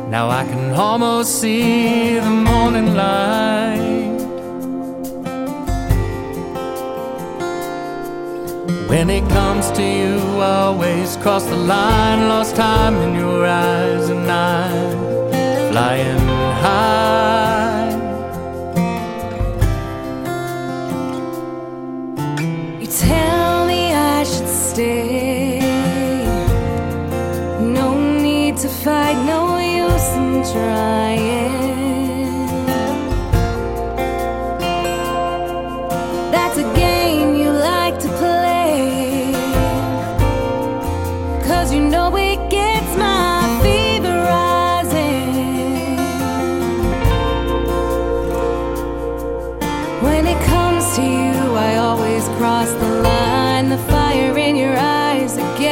Now 0.10 0.30
I 0.30 0.46
can 0.46 0.74
almost 0.74 1.42
see 1.42 2.20
the 2.20 2.30
morning 2.30 2.94
light. 2.96 4.04
When 8.90 9.10
it 9.10 9.28
comes 9.30 9.72
to 9.72 9.84
you, 9.84 10.18
I 10.40 10.68
always 10.68 11.18
cross 11.18 11.46
the 11.46 11.58
line. 11.58 12.30
Lost 12.30 12.56
time 12.56 12.96
in 12.96 13.16
your 13.16 13.46
eyes, 13.46 14.10
and 14.10 14.32
I'm 14.32 15.72
flying 15.72 16.25
stay. 24.76 25.60
No 27.78 27.88
need 27.98 28.58
to 28.58 28.68
fight, 28.68 29.18
no 29.26 29.58
use 29.58 30.10
in 30.20 30.44
trying. 30.52 31.15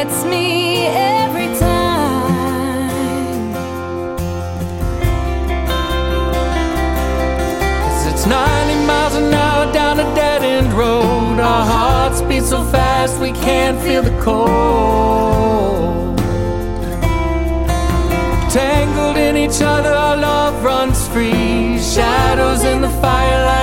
Gets 0.03 0.25
me 0.25 0.87
every 0.87 1.47
time. 1.59 2.89
'Cause 7.81 8.05
it's 8.11 8.25
90 8.25 8.75
miles 8.89 9.15
an 9.15 9.33
hour 9.33 9.65
down 9.71 9.99
a 10.05 10.07
dead 10.13 10.43
end 10.43 10.73
road. 10.73 11.39
Our 11.39 11.65
hearts 11.75 12.19
beat 12.21 12.43
so 12.43 12.63
fast 12.75 13.13
we 13.25 13.31
can't 13.31 13.77
feel 13.85 14.03
the 14.09 14.15
cold. 14.27 16.19
Tangled 18.61 19.17
in 19.27 19.37
each 19.37 19.61
other, 19.61 19.93
our 20.05 20.17
love 20.17 20.55
runs 20.63 20.99
free. 21.13 21.79
Shadows 21.95 22.61
in 22.71 22.81
the 22.81 22.93
firelight 23.03 23.62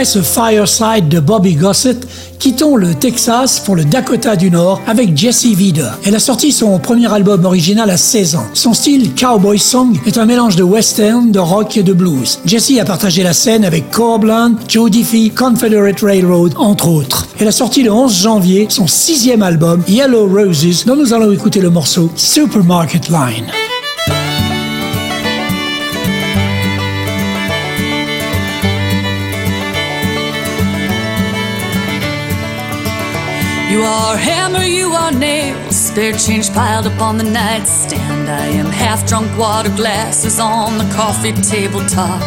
Après 0.00 0.06
ce 0.06 0.22
Fireside 0.22 1.10
de 1.10 1.20
Bobby 1.20 1.56
Gossett, 1.56 2.08
quittons 2.38 2.74
le 2.74 2.94
Texas 2.94 3.60
pour 3.60 3.76
le 3.76 3.84
Dakota 3.84 4.34
du 4.34 4.50
Nord 4.50 4.80
avec 4.86 5.14
Jessie 5.14 5.54
Vida. 5.54 5.94
Elle 6.06 6.14
a 6.14 6.18
sorti 6.18 6.52
son 6.52 6.78
premier 6.78 7.12
album 7.12 7.44
original 7.44 7.90
à 7.90 7.98
16 7.98 8.36
ans. 8.36 8.46
Son 8.54 8.72
style 8.72 9.14
cowboy 9.14 9.58
song 9.58 9.98
est 10.06 10.16
un 10.16 10.24
mélange 10.24 10.56
de 10.56 10.62
western, 10.62 11.30
de 11.30 11.38
rock 11.38 11.76
et 11.76 11.82
de 11.82 11.92
blues. 11.92 12.40
Jessie 12.46 12.80
a 12.80 12.86
partagé 12.86 13.22
la 13.22 13.34
scène 13.34 13.62
avec 13.62 13.90
Corbland, 13.90 14.54
Joe 14.66 14.90
Diffie, 14.90 15.32
Confederate 15.32 16.00
Railroad, 16.00 16.54
entre 16.56 16.88
autres. 16.88 17.28
Elle 17.38 17.48
a 17.48 17.52
sorti 17.52 17.82
le 17.82 17.92
11 17.92 18.22
janvier 18.22 18.68
son 18.70 18.86
sixième 18.86 19.42
album, 19.42 19.82
Yellow 19.86 20.26
Roses, 20.26 20.86
dont 20.86 20.96
nous 20.96 21.12
allons 21.12 21.30
écouter 21.30 21.60
le 21.60 21.68
morceau 21.68 22.10
Supermarket 22.16 23.10
Line. 23.10 23.59
You 33.80 33.86
are 33.86 34.14
hammer, 34.14 34.62
you 34.62 34.92
are 34.92 35.10
nails, 35.10 35.74
spare 35.74 36.12
change 36.12 36.52
piled 36.52 36.86
up 36.86 37.00
on 37.00 37.16
the 37.16 37.24
nightstand. 37.24 38.28
I 38.28 38.48
am 38.48 38.66
half 38.66 39.08
drunk 39.08 39.34
water 39.38 39.74
glasses 39.74 40.38
on 40.38 40.76
the 40.76 40.84
coffee 40.92 41.32
tabletop. 41.32 42.20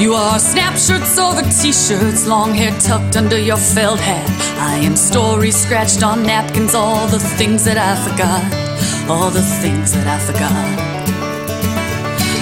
You 0.00 0.14
are 0.14 0.38
snap 0.38 0.78
shirts 0.78 1.18
over 1.18 1.42
t 1.42 1.74
shirts, 1.74 2.26
long 2.26 2.54
hair 2.54 2.72
tucked 2.80 3.16
under 3.16 3.38
your 3.38 3.58
felt 3.58 4.00
hat. 4.00 4.26
I 4.56 4.76
am 4.78 4.96
stories 4.96 5.60
scratched 5.60 6.02
on 6.02 6.22
napkins, 6.22 6.74
all 6.74 7.06
the 7.08 7.20
things 7.36 7.62
that 7.66 7.76
I 7.76 7.92
forgot, 8.08 8.42
all 9.10 9.28
the 9.28 9.44
things 9.60 9.92
that 9.92 10.06
I 10.08 10.18
forgot. 10.24 11.02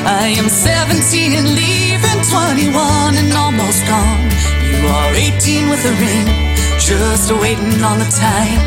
I 0.06 0.28
am 0.38 0.48
17 0.48 1.32
and 1.32 1.48
leaving 1.58 2.20
21 2.30 3.16
and 3.18 3.32
almost 3.34 3.82
gone. 3.90 4.30
You 4.70 4.86
are 4.86 5.12
18 5.16 5.68
with 5.68 5.84
a 5.84 5.94
ring, 5.98 6.49
just 6.80 7.30
waiting 7.32 7.82
on 7.84 7.98
the 7.98 8.10
time. 8.10 8.60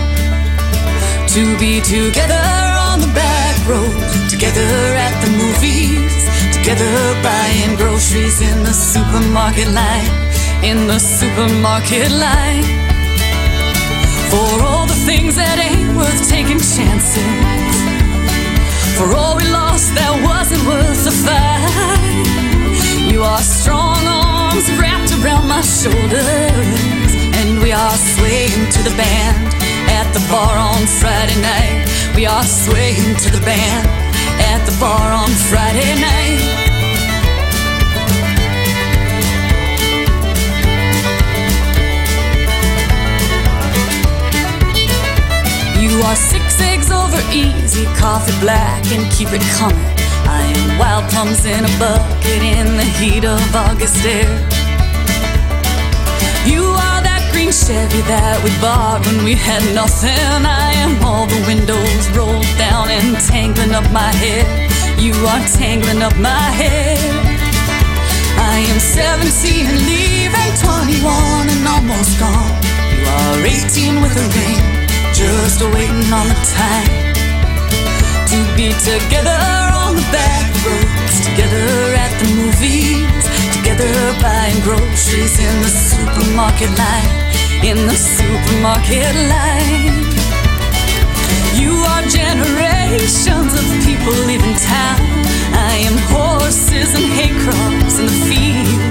To 1.33 1.57
be 1.57 1.81
together 1.81 2.45
on 2.89 3.01
the 3.01 3.11
back 3.13 3.55
road, 3.67 3.93
together 4.29 4.69
at 5.05 5.13
the 5.23 5.31
movies, 5.41 6.13
together 6.55 6.93
buying 7.23 7.75
groceries 7.75 8.41
in 8.41 8.63
the 8.63 8.73
supermarket 8.73 9.67
line, 9.69 10.11
in 10.63 10.87
the 10.87 10.99
supermarket 10.99 12.11
line. 12.11 12.63
For 14.29 14.61
all 14.63 14.85
the 14.85 14.99
things 15.05 15.35
that 15.35 15.57
ain't 15.59 15.97
worth 15.97 16.29
taking 16.29 16.59
chances. 16.59 17.73
For 18.97 19.15
all 19.15 19.35
we 19.35 19.45
lost 19.49 19.93
that 19.95 20.13
wasn't 20.21 20.63
worth 20.67 21.03
the 21.03 21.11
fight. 21.25 23.11
You 23.11 23.23
are 23.23 23.41
strong 23.41 23.97
arms 24.05 24.69
wrapped 24.79 25.11
around 25.17 25.47
my 25.47 25.61
shoulders, 25.61 27.22
we 27.43 27.71
are 27.73 27.97
swaying 28.15 28.71
to 28.71 28.81
the 28.83 28.95
band 28.95 29.53
at 29.91 30.07
the 30.13 30.23
bar 30.31 30.55
on 30.57 30.85
Friday 30.85 31.39
night. 31.41 31.83
We 32.15 32.25
are 32.25 32.43
swaying 32.43 33.17
to 33.17 33.29
the 33.31 33.41
band 33.41 33.87
at 34.39 34.63
the 34.65 34.75
bar 34.79 35.11
on 35.11 35.29
Friday 35.51 35.93
night. 35.99 36.39
You 45.81 46.01
are 46.03 46.15
six 46.15 46.61
eggs 46.61 46.91
over 46.91 47.19
easy, 47.33 47.85
coffee 47.99 48.39
black, 48.39 48.85
and 48.91 49.11
keep 49.11 49.33
it 49.33 49.43
coming. 49.57 49.77
I 50.25 50.43
am 50.55 50.79
wild 50.79 51.11
plums 51.11 51.45
in 51.45 51.65
a 51.65 51.73
bucket 51.77 52.41
in 52.41 52.77
the 52.77 52.87
heat 52.99 53.25
of 53.25 53.55
August 53.55 54.05
air. 54.05 54.62
Green 57.43 57.51
Chevy 57.51 57.99
that 58.07 58.39
we 58.39 58.55
bought 58.63 59.03
when 59.03 59.19
we 59.27 59.35
had 59.35 59.59
nothing. 59.75 60.47
I 60.47 60.71
am 60.79 60.95
all 61.03 61.27
the 61.27 61.43
windows 61.43 62.07
rolled 62.15 62.47
down 62.55 62.87
and 62.87 63.19
tangling 63.19 63.75
up 63.75 63.83
my 63.91 64.15
hair. 64.15 64.47
You 64.95 65.11
are 65.27 65.43
tangling 65.51 65.99
up 65.99 66.15
my 66.23 66.47
hair. 66.55 66.95
I 68.39 68.63
am 68.63 68.79
17 68.79 69.67
and 69.67 69.75
leaving 69.75 70.51
21 70.55 71.51
and 71.51 71.67
almost 71.67 72.15
gone. 72.15 72.55
You 72.95 73.11
are 73.11 73.43
18 73.43 73.99
with 73.99 74.15
a 74.15 74.27
ring 74.39 74.63
just 75.11 75.59
waiting 75.75 76.07
on 76.15 76.31
the 76.31 76.39
time 76.47 77.03
to 78.31 78.39
be 78.55 78.71
together 78.79 79.35
on 79.75 79.99
the 79.99 80.07
back 80.15 80.47
roads, 80.63 81.27
together 81.27 81.91
at 81.91 82.11
the 82.23 82.27
movies, 82.39 83.03
together 83.51 83.91
buying 84.23 84.59
groceries 84.63 85.35
in 85.43 85.55
the 85.59 85.67
supermarket 85.67 86.71
line, 86.79 87.32
in 87.63 87.77
the 87.87 87.95
supermarket 87.95 89.15
line. 89.31 90.03
You 91.55 91.73
are 91.91 92.03
generations 92.03 93.53
of 93.55 93.65
people 93.87 94.11
leaving 94.27 94.55
town. 94.59 94.99
I 95.71 95.79
am 95.87 95.95
horses 96.11 96.93
and 96.93 97.07
hay 97.15 97.31
crops 97.43 97.99
in 97.99 98.05
the 98.11 98.19
field. 98.27 98.81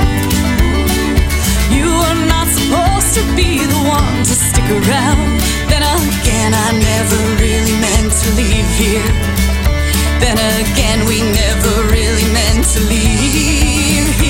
You 1.69 1.89
are 2.07 2.21
not 2.33 2.49
supposed 2.49 3.13
to 3.19 3.23
be 3.37 3.61
the 3.61 3.83
one 3.85 4.25
to 4.25 4.35
stick 4.49 4.69
around. 4.81 5.21
Then 5.69 5.85
again, 5.85 6.53
I 6.57 6.69
never 6.73 7.21
really 7.45 7.77
meant 7.77 8.13
to 8.23 8.29
leave 8.41 8.71
here. 8.81 9.13
Then 10.23 10.39
again, 10.65 11.05
we 11.05 11.21
never 11.21 11.75
really 11.93 12.27
meant 12.33 12.65
to 12.73 12.81
leave 12.89 14.22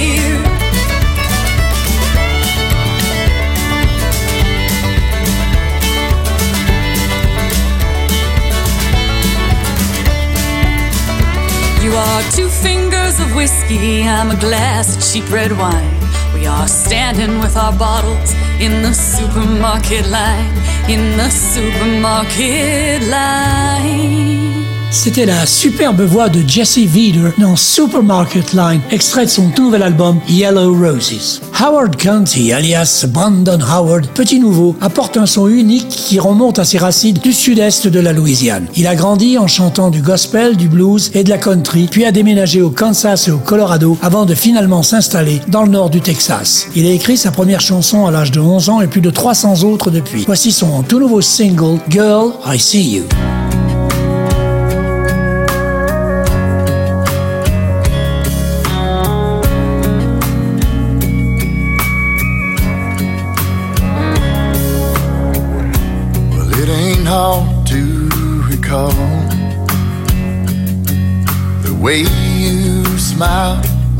You 11.93 11.99
are 11.99 12.22
two 12.30 12.49
fingers 12.49 13.20
of 13.20 13.34
whiskey, 13.36 14.05
I'm 14.05 14.30
a 14.30 14.40
glass 14.40 14.97
of 14.97 15.03
cheap 15.03 15.30
red 15.30 15.53
wine. 15.53 15.93
We 16.32 16.47
are 16.47 16.66
standing 16.66 17.38
with 17.38 17.55
our 17.55 17.76
bottles 17.76 18.32
in 18.59 18.80
the 18.80 18.95
supermarket 18.95 20.09
line, 20.09 20.57
in 20.88 21.18
the 21.18 21.28
supermarket 21.28 23.03
line. 23.11 24.62
C'était 24.93 25.24
la 25.24 25.47
superbe 25.47 26.03
voix 26.03 26.28
de 26.28 26.47
Jesse 26.47 26.80
Veeder 26.80 27.32
dans 27.38 27.57
Supermarket 27.57 28.53
Line, 28.53 28.82
extrait 28.90 29.24
de 29.24 29.30
son 29.30 29.49
tout 29.49 29.62
nouvel 29.62 29.82
album 29.82 30.20
Yellow 30.28 30.74
Roses. 30.74 31.40
Howard 31.59 31.97
County, 31.97 32.53
alias 32.53 33.07
Brandon 33.09 33.59
Howard, 33.59 34.09
petit 34.09 34.38
nouveau, 34.38 34.76
apporte 34.82 35.16
un 35.16 35.24
son 35.24 35.49
unique 35.49 35.88
qui 35.88 36.20
remonte 36.20 36.59
à 36.59 36.64
ses 36.64 36.76
racines 36.76 37.16
du 37.16 37.32
sud-est 37.32 37.88
de 37.88 38.01
la 38.01 38.12
Louisiane. 38.12 38.66
Il 38.76 38.86
a 38.86 38.95
grandi 38.95 39.38
en 39.38 39.47
chantant 39.47 39.88
du 39.88 40.03
gospel, 40.03 40.59
du 40.59 40.68
blues 40.68 41.11
et 41.14 41.24
de 41.24 41.30
la 41.30 41.38
country, 41.38 41.88
puis 41.90 42.05
a 42.05 42.12
déménagé 42.12 42.61
au 42.61 42.68
Kansas 42.68 43.28
et 43.28 43.30
au 43.30 43.38
Colorado 43.38 43.97
avant 44.03 44.26
de 44.26 44.34
finalement 44.34 44.82
s'installer 44.82 45.40
dans 45.49 45.62
le 45.62 45.70
nord 45.70 45.88
du 45.88 46.03
Texas. 46.03 46.68
Il 46.76 46.86
a 46.86 46.90
écrit 46.90 47.16
sa 47.16 47.30
première 47.30 47.62
chanson 47.62 48.05
à 48.05 48.11
l'âge 48.11 48.30
de 48.30 48.40
11 48.40 48.68
ans 48.68 48.80
et 48.82 48.88
plus 48.88 49.01
de 49.01 49.11
300 49.11 49.62
autres 49.62 49.90
depuis. 49.90 50.24
Voici 50.26 50.53
son 50.53 50.82
tout 50.82 51.01
nouveau 51.01 51.22
single 51.22 51.80
Girl, 51.88 52.32
I 52.47 52.59
See 52.59 52.97
You. 52.97 53.05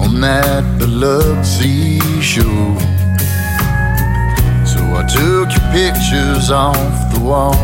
On 0.03 0.21
that 0.21 0.65
Biloxi 0.79 2.01
show. 2.21 2.43
So 4.65 4.81
I 4.99 5.03
took 5.07 5.49
your 5.55 5.67
pictures 5.73 6.51
off 6.51 7.15
the 7.15 7.21
wall. 7.21 7.55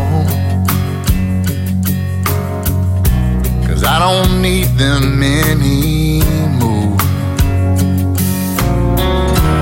Cause 3.67 3.83
I 3.85 3.99
don't 3.99 4.41
need 4.41 4.69
them 4.77 5.23
anymore. 5.23 6.97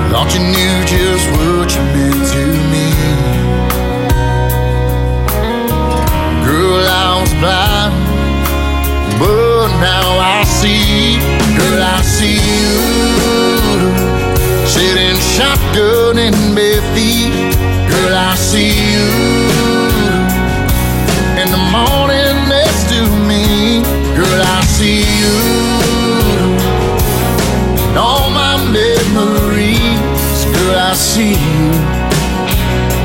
Thought 0.09 0.29
you 0.35 0.43
knew 0.53 0.75
just 0.85 1.25
what 1.35 1.67
you 1.75 1.83
meant 1.93 2.23
to 2.33 2.43
me. 2.71 2.87
Girl, 6.45 6.83
I 6.85 7.21
was 7.21 7.33
blind, 7.41 7.93
but 9.19 9.67
now 9.79 10.07
I 10.19 10.43
see. 10.43 11.36
Girl, 11.57 11.81
I 11.81 12.01
see 12.01 12.37
you 12.37 12.73
sitting 14.67 15.17
shotgun 15.33 16.17
in 16.19 16.33
feet. 16.93 17.33
Girl, 17.89 18.13
I 18.13 18.35
see 18.35 18.73
you 18.93 19.07
in 21.41 21.47
the 21.51 21.63
morning 21.77 22.35
next 22.49 22.89
to 22.91 23.01
me. 23.29 23.81
Girl, 24.15 24.41
I 24.57 24.61
see 24.77 25.01
you 25.21 25.35
in 27.89 27.97
all 27.97 28.29
my 28.29 28.55
memories. 28.79 30.39
Girl, 30.53 30.79
I 30.91 30.93
see 30.93 31.31
you. 31.31 31.71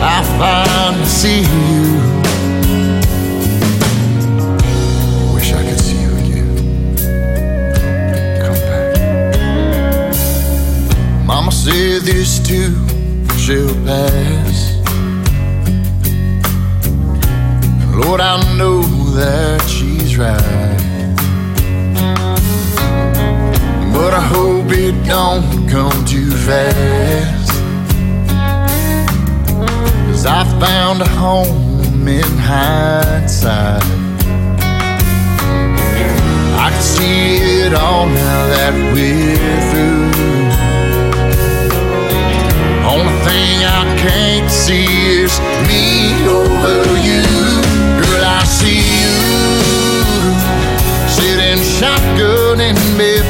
I 0.04 0.22
finally 0.38 1.04
see 1.06 1.42
you. 1.42 2.01
Said 11.64 12.02
this 12.02 12.40
too 12.40 12.74
shall 13.38 13.72
pass. 13.84 14.74
Lord, 17.94 18.20
I 18.20 18.56
know 18.58 18.82
that 19.14 19.62
she's 19.68 20.18
right. 20.18 21.14
But 23.92 24.12
I 24.12 24.20
hope 24.20 24.72
it 24.72 25.06
don't 25.06 25.68
come 25.68 26.04
too 26.04 26.32
fast. 26.32 27.52
Cause 30.08 30.26
I 30.26 30.42
found 30.58 31.00
a 31.00 31.08
home 31.10 32.08
in 32.08 32.24
hindsight. 32.38 33.84
I 36.58 36.70
can 36.72 36.82
see 36.82 37.36
it 37.66 37.72
all 37.72 38.06
now 38.06 38.46
that 38.48 38.74
we're 38.92 39.70
through. 39.70 40.31
Thing 43.24 43.58
I 43.64 43.82
can't 43.98 44.50
see 44.50 44.84
is 45.22 45.38
me 45.68 46.12
over 46.26 46.96
you. 47.08 47.22
Girl, 48.02 48.24
I 48.24 48.42
see 48.44 48.82
you 49.02 49.14
sitting 51.08 51.62
shotgun 51.62 52.60
in 52.60 52.76
bare 52.98 53.24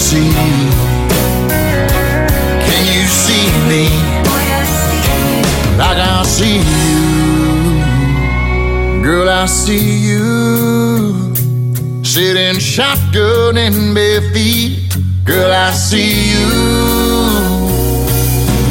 see 0.00 0.28
you? 0.28 0.70
Can 2.66 2.82
you 2.92 3.04
see 3.22 3.46
me 3.68 3.84
like 5.76 5.98
I 5.98 6.22
see 6.24 6.56
you? 6.56 7.02
Girl, 9.02 9.28
I 9.28 9.44
see 9.44 10.08
you 10.08 11.34
sitting 12.02 12.58
shotgun 12.58 13.58
in 13.58 13.92
bare 13.92 14.22
feet. 14.32 14.96
Girl, 15.24 15.52
I 15.52 15.70
see 15.72 16.30
you 16.32 16.48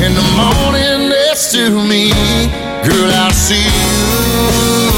in 0.04 0.12
the 0.20 0.28
morning 0.36 1.10
next 1.10 1.52
to 1.52 1.70
me. 1.70 2.12
Girl, 2.84 3.12
I 3.14 3.32
see 3.32 3.66
you. 3.66 4.89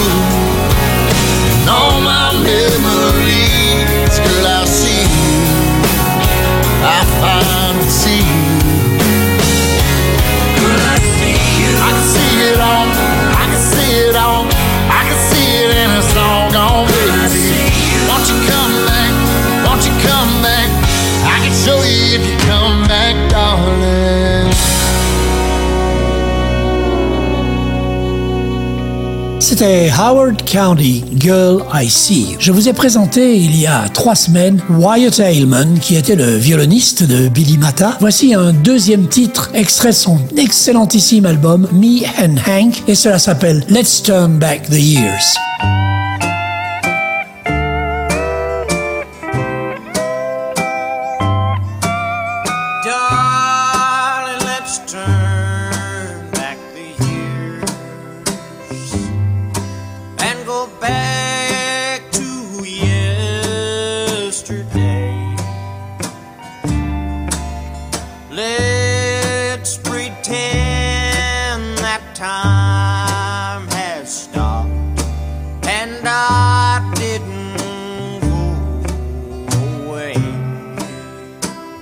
C'était 29.62 29.92
Howard 29.96 30.44
County, 30.44 31.04
Girl 31.20 31.64
I 31.72 31.88
See. 31.88 32.36
Je 32.40 32.52
vous 32.52 32.68
ai 32.68 32.74
présenté 32.74 33.38
il 33.38 33.56
y 33.56 33.68
a 33.68 33.88
trois 33.90 34.16
semaines 34.16 34.60
Wyatt 34.72 35.20
Ailman, 35.20 35.78
qui 35.80 35.98
était 35.98 36.16
le 36.16 36.36
violoniste 36.36 37.04
de 37.04 37.28
Billy 37.28 37.60
Mata. 37.60 37.96
Voici 38.00 38.34
un 38.34 38.54
deuxième 38.54 39.08
titre, 39.08 39.52
extrait 39.54 39.90
de 39.90 39.94
son 39.94 40.18
excellentissime 40.36 41.28
album 41.28 41.68
Me 41.74 42.04
and 42.20 42.38
Hank, 42.48 42.82
et 42.88 42.96
cela 42.96 43.20
s'appelle 43.20 43.64
Let's 43.70 44.02
Turn 44.02 44.40
Back 44.40 44.68
the 44.68 44.80
Years. 44.80 45.38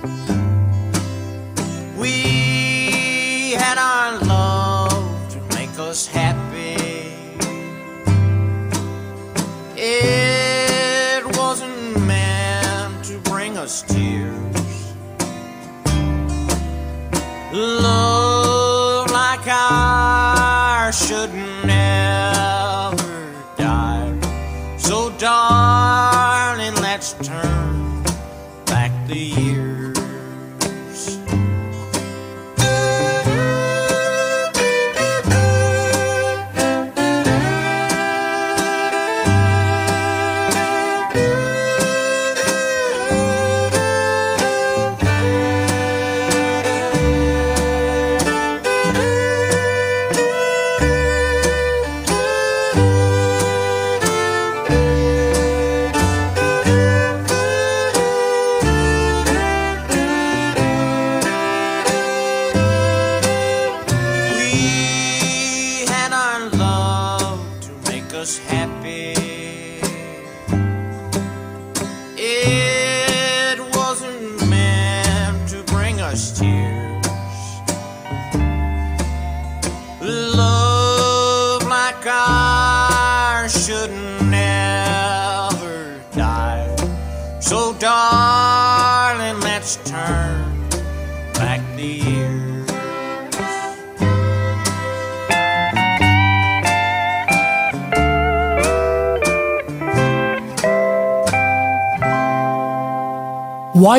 We 0.02 0.49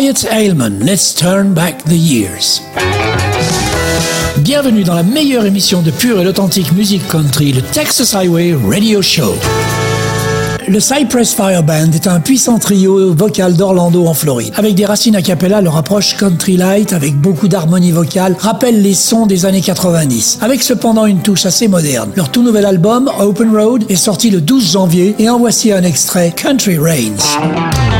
Wyatt 0.01 0.25
Ailman, 0.31 0.79
Let's 0.79 1.13
Turn 1.13 1.53
Back 1.53 1.83
the 1.83 1.91
Years. 1.91 2.59
Bienvenue 4.37 4.83
dans 4.83 4.95
la 4.95 5.03
meilleure 5.03 5.45
émission 5.45 5.83
de 5.83 5.91
pure 5.91 6.19
et 6.19 6.25
authentique 6.25 6.71
musique 6.71 7.07
country, 7.07 7.51
le 7.51 7.61
Texas 7.61 8.15
Highway 8.15 8.55
Radio 8.67 9.03
Show. 9.03 9.35
Le 10.67 10.79
Cypress 10.79 11.35
Fire 11.35 11.61
Band 11.61 11.91
est 11.93 12.07
un 12.07 12.19
puissant 12.19 12.57
trio 12.57 13.13
vocal 13.13 13.55
d'Orlando 13.55 14.07
en 14.07 14.15
Floride. 14.15 14.51
Avec 14.55 14.73
des 14.73 14.85
racines 14.85 15.15
a 15.15 15.21
cappella, 15.21 15.61
leur 15.61 15.77
approche 15.77 16.17
country 16.17 16.57
light 16.57 16.93
avec 16.93 17.15
beaucoup 17.15 17.47
d'harmonie 17.47 17.91
vocale 17.91 18.35
rappelle 18.39 18.81
les 18.81 18.95
sons 18.95 19.27
des 19.27 19.45
années 19.45 19.61
90, 19.61 20.39
avec 20.41 20.63
cependant 20.63 21.05
une 21.05 21.21
touche 21.21 21.45
assez 21.45 21.67
moderne. 21.67 22.09
Leur 22.15 22.31
tout 22.31 22.41
nouvel 22.41 22.65
album, 22.65 23.07
Open 23.19 23.55
Road, 23.55 23.83
est 23.87 23.95
sorti 23.97 24.31
le 24.31 24.41
12 24.41 24.71
janvier 24.71 25.15
et 25.19 25.29
en 25.29 25.37
voici 25.37 25.71
un 25.71 25.83
extrait, 25.83 26.33
Country 26.35 26.79
Rains. 26.79 27.90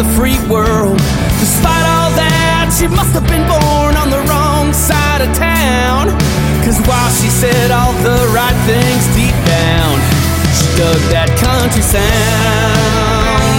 The 0.00 0.08
free 0.16 0.40
world. 0.48 0.96
Despite 1.44 1.84
all 1.84 2.08
that, 2.16 2.72
she 2.72 2.88
must 2.88 3.12
have 3.12 3.28
been 3.28 3.44
born 3.44 4.00
on 4.00 4.08
the 4.08 4.24
wrong 4.32 4.72
side 4.72 5.20
of 5.20 5.28
town. 5.36 6.08
Cause 6.64 6.80
while 6.88 7.12
she 7.20 7.28
said 7.28 7.68
all 7.68 7.92
the 8.00 8.16
right 8.32 8.56
things 8.64 9.04
deep 9.12 9.36
down, 9.44 10.00
she 10.56 10.64
dug 10.80 10.96
that 11.12 11.28
country 11.36 11.84
sound, 11.84 12.00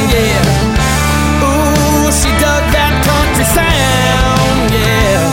yeah. 0.09 1.45
Ooh, 1.45 2.09
she 2.09 2.33
dug 2.41 2.63
that 2.73 2.97
country 3.05 3.45
sound, 3.45 4.73
yeah. 4.73 5.29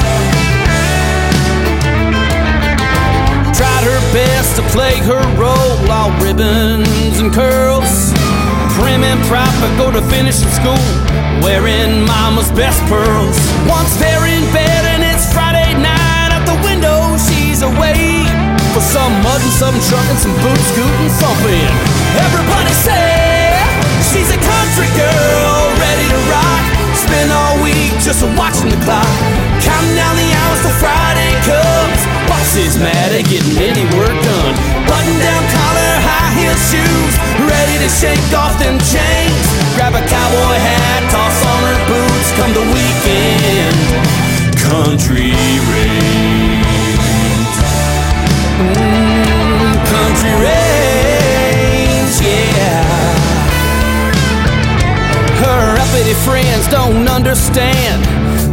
tried 3.56 3.84
her 3.88 4.02
best 4.12 4.60
to 4.60 4.62
play 4.76 5.00
her 5.08 5.24
role, 5.40 5.80
all 5.88 6.12
ribbons 6.20 7.16
and 7.16 7.32
curls. 7.32 7.77
Prim 8.88 9.04
and 9.04 9.20
proper, 9.26 9.68
go 9.76 9.92
to 9.92 10.00
finishing 10.08 10.48
school, 10.48 10.80
wearing 11.44 12.06
mama's 12.08 12.50
best 12.52 12.80
pearls. 12.88 13.36
Once 13.68 13.92
they're 14.00 14.24
in 14.24 14.40
bed 14.50 14.82
and 14.96 15.04
it's 15.04 15.30
Friday 15.30 15.76
night, 15.76 16.32
out 16.32 16.48
the 16.48 16.56
window 16.64 17.12
she's 17.20 17.60
away. 17.60 18.24
For 18.72 18.80
some 18.80 19.12
mud 19.20 19.44
and 19.44 19.52
some 19.60 19.76
truck 19.92 20.08
and 20.08 20.16
some 20.16 20.32
boot 20.40 20.56
scooting 20.72 21.12
thumping. 21.20 21.68
Everybody 22.16 22.72
say 22.72 23.60
she's 24.08 24.32
a 24.32 24.40
country 24.40 24.88
girl, 24.96 25.68
ready 25.76 26.08
to 26.08 26.20
rock. 26.32 26.57
Spend 26.98 27.30
all 27.30 27.62
week 27.62 27.94
just 28.02 28.22
watching 28.34 28.68
the 28.68 28.80
clock, 28.82 29.06
counting 29.62 29.94
down 29.94 30.14
the 30.18 30.28
hours 30.34 30.60
till 30.66 30.76
Friday 30.82 31.30
comes. 31.46 32.00
Boss 32.26 32.56
is 32.58 32.74
mad 32.78 33.14
at 33.14 33.24
getting 33.30 33.56
any 33.56 33.86
work 33.96 34.12
done. 34.12 34.54
Button 34.84 35.16
down 35.22 35.42
collar, 35.54 35.92
high 36.02 36.32
heel 36.34 36.56
shoes, 36.68 37.14
ready 37.46 37.76
to 37.80 37.88
shake 37.88 38.18
off 38.34 38.58
them 38.58 38.76
chains. 38.82 39.46
Grab 39.78 39.94
a 39.94 40.02
cowboy 40.10 40.58
hat, 40.58 41.02
toss 41.14 41.38
on 41.46 41.60
her 41.70 41.78
boots, 41.86 42.28
come 42.36 42.52
the 42.52 42.66
weekend. 42.74 43.78
Country 44.58 45.32
reigns. 45.70 47.54
Mm, 48.58 49.72
country 49.86 50.34
reigns, 50.44 50.87
Uppity 55.98 56.14
friends 56.14 56.68
don't 56.68 57.08
understand 57.08 57.98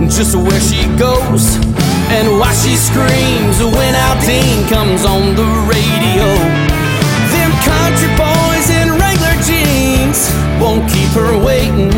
just 0.10 0.36
where 0.36 0.60
she 0.60 0.82
goes 0.98 1.62
and 2.10 2.26
why 2.41 2.50
she 2.58 2.74
screams 2.74 3.62
when 3.62 3.93
Aldean 3.93 4.66
comes 4.66 5.06
on 5.06 5.36
the 5.38 5.46
radio. 5.70 6.26
Them 7.30 7.54
country 7.62 8.10
boys 8.18 8.66
in 8.74 8.98
regular 8.98 9.38
jeans 9.46 10.26
won't 10.58 10.89
keep 10.89 11.14
her 11.14 11.38
waiting. 11.38 11.93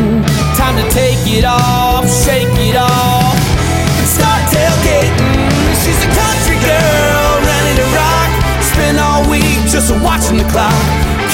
Time 0.52 0.76
to 0.76 0.84
take 0.92 1.24
it 1.24 1.46
off, 1.48 2.04
shake 2.04 2.52
it 2.68 2.76
off, 2.76 3.32
and 3.96 4.04
start 4.04 4.44
tailgating. 4.52 5.32
She's 5.80 5.96
a 6.04 6.12
country 6.12 6.60
girl, 6.60 7.40
ready 7.40 7.72
to 7.80 7.88
rock. 7.96 8.30
Spend 8.60 9.00
all 9.00 9.24
week 9.32 9.64
just 9.64 9.96
watching 10.04 10.36
the 10.36 10.48
clock, 10.52 10.76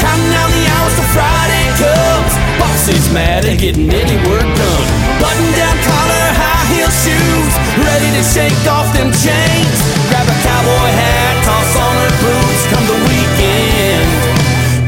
counting 0.05 0.31
down 0.37 0.51
the 0.53 0.65
hours 0.77 0.95
till 1.01 1.09
Friday 1.17 1.65
comes. 1.81 2.33
Boss 2.61 2.85
is 2.93 3.07
mad 3.17 3.49
at 3.49 3.57
getting 3.57 3.89
any 3.89 4.17
work 4.29 4.45
done. 4.45 4.87
Button 5.17 5.49
down 5.57 5.77
collar, 5.89 6.27
high 6.37 6.65
heel 6.77 6.93
shoes, 6.93 7.55
ready 7.81 8.11
to 8.13 8.23
shake 8.23 8.65
off 8.69 8.93
them 8.93 9.09
chains. 9.25 9.77
Grab 10.13 10.29
a 10.29 10.37
cowboy 10.45 10.91
hat, 11.01 11.35
toss 11.49 11.73
on 11.81 11.95
her 12.05 12.13
boots, 12.21 12.63
come 12.69 12.85
the 12.93 12.99
weekend. 13.09 14.09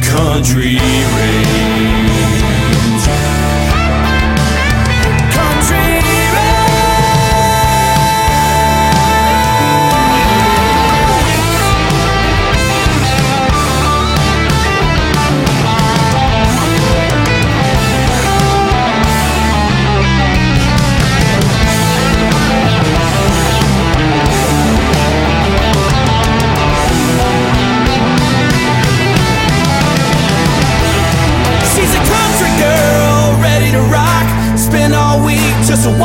Country 0.05 0.77
reigns. 1.17 2.06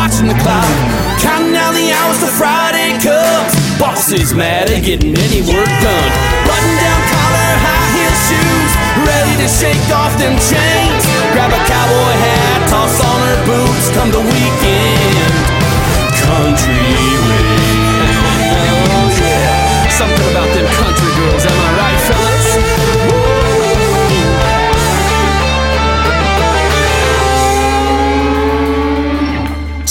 Watching 0.01 0.33
the 0.33 0.39
clock. 0.41 0.65
Counting 1.21 1.53
down 1.53 1.77
the 1.77 1.93
hours 1.93 2.17
till 2.17 2.33
Friday 2.33 2.97
comes. 3.05 3.53
Boss 3.77 4.09
is 4.09 4.33
mad 4.33 4.65
at 4.73 4.81
getting 4.81 5.13
any 5.13 5.45
work 5.45 5.69
done. 5.69 6.11
Button 6.49 6.73
down 6.81 7.01
collar, 7.13 7.53
high 7.61 7.85
heel 7.93 8.15
shoes. 8.25 8.71
Ready 9.05 9.37
to 9.37 9.45
shake 9.45 9.77
off 9.93 10.09
them 10.17 10.33
chains. 10.41 11.05
Grab 11.37 11.53
a 11.53 11.61
cowboy 11.69 12.13
hat, 12.17 12.65
toss 12.65 12.97
on 12.97 13.19
her 13.29 13.39
boots. 13.45 13.93
Come 13.93 14.09
the 14.09 14.25
weekend. 14.25 15.33
Country 16.17 16.81
reign. 17.29 18.09
Oh, 18.57 19.05
yeah. 19.21 19.85
Something 19.93 20.25
about 20.33 20.49
them 20.57 20.65
country 20.81 20.90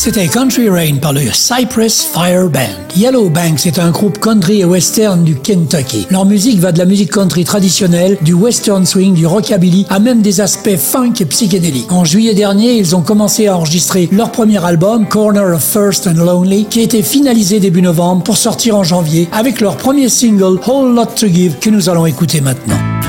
C'était 0.02 0.28
Country 0.28 0.70
Rain 0.70 0.96
par 0.96 1.12
le 1.12 1.20
Cypress 1.30 2.08
Fire 2.10 2.48
Band. 2.48 2.96
Yellow 2.96 3.28
Banks 3.28 3.66
est 3.66 3.78
un 3.78 3.90
groupe 3.90 4.18
country 4.18 4.60
et 4.60 4.64
western 4.64 5.22
du 5.24 5.34
Kentucky. 5.34 6.06
Leur 6.10 6.24
musique 6.24 6.58
va 6.58 6.72
de 6.72 6.78
la 6.78 6.86
musique 6.86 7.12
country 7.12 7.44
traditionnelle, 7.44 8.16
du 8.22 8.32
western 8.32 8.86
swing, 8.86 9.12
du 9.12 9.26
rockabilly, 9.26 9.84
à 9.90 9.98
même 9.98 10.22
des 10.22 10.40
aspects 10.40 10.78
funk 10.78 11.12
et 11.20 11.26
psychédéliques. 11.26 11.92
En 11.92 12.06
juillet 12.06 12.32
dernier, 12.32 12.78
ils 12.78 12.96
ont 12.96 13.02
commencé 13.02 13.48
à 13.48 13.58
enregistrer 13.58 14.08
leur 14.10 14.32
premier 14.32 14.64
album, 14.64 15.06
Corner 15.06 15.54
of 15.54 15.62
First 15.62 16.06
and 16.06 16.24
Lonely, 16.24 16.64
qui 16.70 16.80
a 16.80 16.84
été 16.84 17.02
finalisé 17.02 17.60
début 17.60 17.82
novembre 17.82 18.22
pour 18.22 18.38
sortir 18.38 18.76
en 18.76 18.84
janvier 18.84 19.28
avec 19.32 19.60
leur 19.60 19.76
premier 19.76 20.08
single, 20.08 20.58
Whole 20.66 20.94
Lot 20.94 21.14
to 21.14 21.26
Give, 21.26 21.58
que 21.60 21.68
nous 21.68 21.90
allons 21.90 22.06
écouter 22.06 22.40
maintenant. 22.40 22.99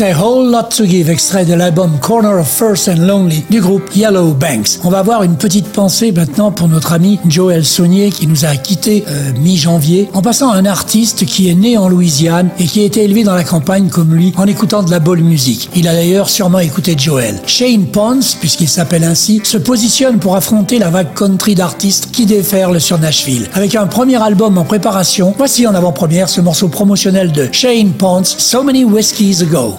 C'était 0.00 0.14
Whole 0.14 0.50
Lot 0.50 0.74
to 0.74 0.86
Give, 0.86 1.10
extrait 1.10 1.44
de 1.44 1.52
l'album 1.52 1.98
Corner 2.00 2.40
of 2.40 2.48
First 2.48 2.88
and 2.88 3.02
Lonely 3.02 3.44
du 3.50 3.60
groupe 3.60 3.82
Yellow 3.94 4.32
Banks. 4.32 4.80
On 4.82 4.88
va 4.88 5.00
avoir 5.00 5.24
une 5.24 5.36
petite 5.36 5.68
pensée 5.68 6.10
maintenant 6.10 6.50
pour 6.50 6.68
notre 6.68 6.94
ami 6.94 7.20
Joel 7.28 7.66
Saunier 7.66 8.08
qui 8.08 8.26
nous 8.26 8.46
a 8.46 8.56
quittés 8.56 9.04
euh, 9.06 9.32
mi-janvier 9.42 10.08
en 10.14 10.22
passant 10.22 10.52
à 10.52 10.56
un 10.56 10.64
artiste 10.64 11.26
qui 11.26 11.50
est 11.50 11.54
né 11.54 11.76
en 11.76 11.90
Louisiane 11.90 12.48
et 12.58 12.64
qui 12.64 12.80
a 12.80 12.84
été 12.84 13.04
élevé 13.04 13.24
dans 13.24 13.34
la 13.34 13.44
campagne 13.44 13.90
comme 13.90 14.14
lui 14.14 14.32
en 14.38 14.46
écoutant 14.46 14.82
de 14.82 14.90
la 14.90 15.00
bonne 15.00 15.20
musique. 15.20 15.68
Il 15.76 15.86
a 15.86 15.92
d'ailleurs 15.92 16.30
sûrement 16.30 16.60
écouté 16.60 16.94
Joel. 16.96 17.38
Shane 17.46 17.84
Pons, 17.84 18.38
puisqu'il 18.40 18.70
s'appelle 18.70 19.04
ainsi, 19.04 19.42
se 19.44 19.58
positionne 19.58 20.18
pour 20.18 20.34
affronter 20.34 20.78
la 20.78 20.88
vague 20.88 21.12
country 21.12 21.54
d'artistes 21.54 22.10
qui 22.10 22.24
déferlent 22.24 22.80
sur 22.80 22.98
Nashville. 22.98 23.50
Avec 23.52 23.74
un 23.74 23.86
premier 23.86 24.16
album 24.22 24.56
en 24.56 24.64
préparation, 24.64 25.34
voici 25.36 25.66
en 25.66 25.74
avant-première 25.74 26.30
ce 26.30 26.40
morceau 26.40 26.68
promotionnel 26.68 27.32
de 27.32 27.50
Shane 27.52 27.92
Pons, 27.92 28.24
So 28.24 28.62
Many 28.62 28.84
Whiskies 28.84 29.42
Ago. 29.42 29.76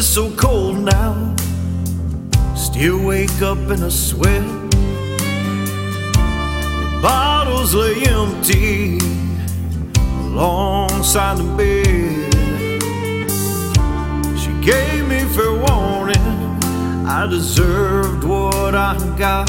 Is 0.00 0.08
so 0.08 0.30
cold 0.36 0.78
now. 0.78 1.12
Still 2.56 3.04
wake 3.04 3.42
up 3.42 3.58
in 3.58 3.82
a 3.82 3.90
sweat. 3.90 4.46
Bottles 7.02 7.74
lay 7.74 7.96
empty 8.06 8.96
alongside 10.24 11.36
the 11.36 11.48
bed. 11.60 12.32
She 14.40 14.52
gave 14.64 15.06
me 15.06 15.20
fair 15.34 15.52
warning. 15.66 16.28
I 17.06 17.26
deserved 17.28 18.24
what 18.24 18.74
I 18.74 18.96
got. 19.18 19.48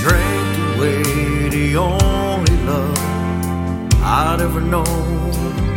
Drank 0.00 0.76
away 0.76 1.02
the 1.50 1.76
only 1.76 2.56
love 2.64 2.98
I'd 4.02 4.40
ever 4.40 4.62
known. 4.62 5.71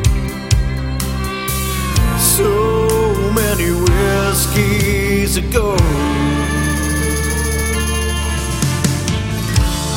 So 2.26 3.32
many 3.34 3.71
whiskeys 3.71 5.38
ago. 5.38 5.78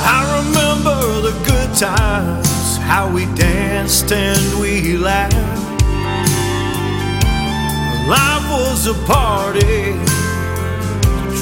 I 0.00 0.20
remember 0.38 0.98
the 1.20 1.32
good 1.44 1.74
times, 1.76 2.76
how 2.76 3.10
we 3.12 3.24
danced 3.34 4.12
and 4.12 4.60
we 4.60 4.96
laughed. 4.96 5.34
Life 8.06 8.46
was 8.50 8.86
a 8.86 8.94
party, 9.04 9.94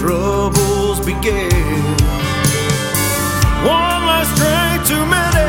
troubles 0.01 1.05
began. 1.05 1.83
One 3.67 4.01
last 4.09 4.33
drink 4.41 4.87
too 4.89 5.05
many, 5.05 5.49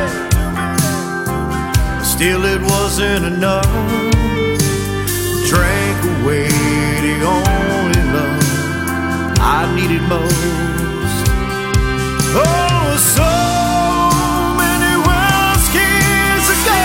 still 2.03 2.43
it 2.43 2.61
wasn't 2.61 3.25
enough. 3.25 4.06
Drank 5.47 6.03
away 6.03 6.49
the 7.07 7.15
only 7.23 8.03
love 8.11 8.43
I 9.39 9.73
needed 9.75 10.03
most. 10.11 10.35
Oh, 12.35 12.97
so 12.99 13.31
many 14.59 14.93
whiskeys 15.07 16.45
ago. 16.51 16.83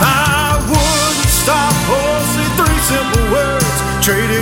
I 0.00 0.56
wouldn't 0.64 1.28
stop 1.28 1.76
or 1.92 2.14
say 2.32 2.48
three 2.56 2.80
simple 2.88 3.26
words. 3.36 3.76
Traded 4.00 4.33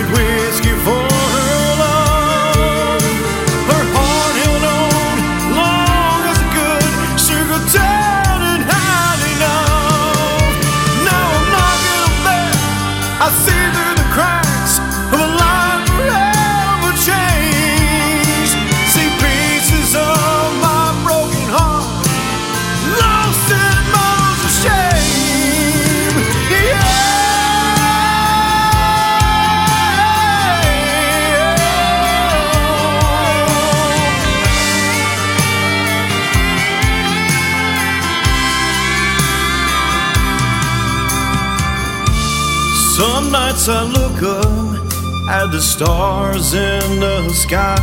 stars 46.33 46.53
in 46.53 46.99
the 46.99 47.29
sky. 47.29 47.77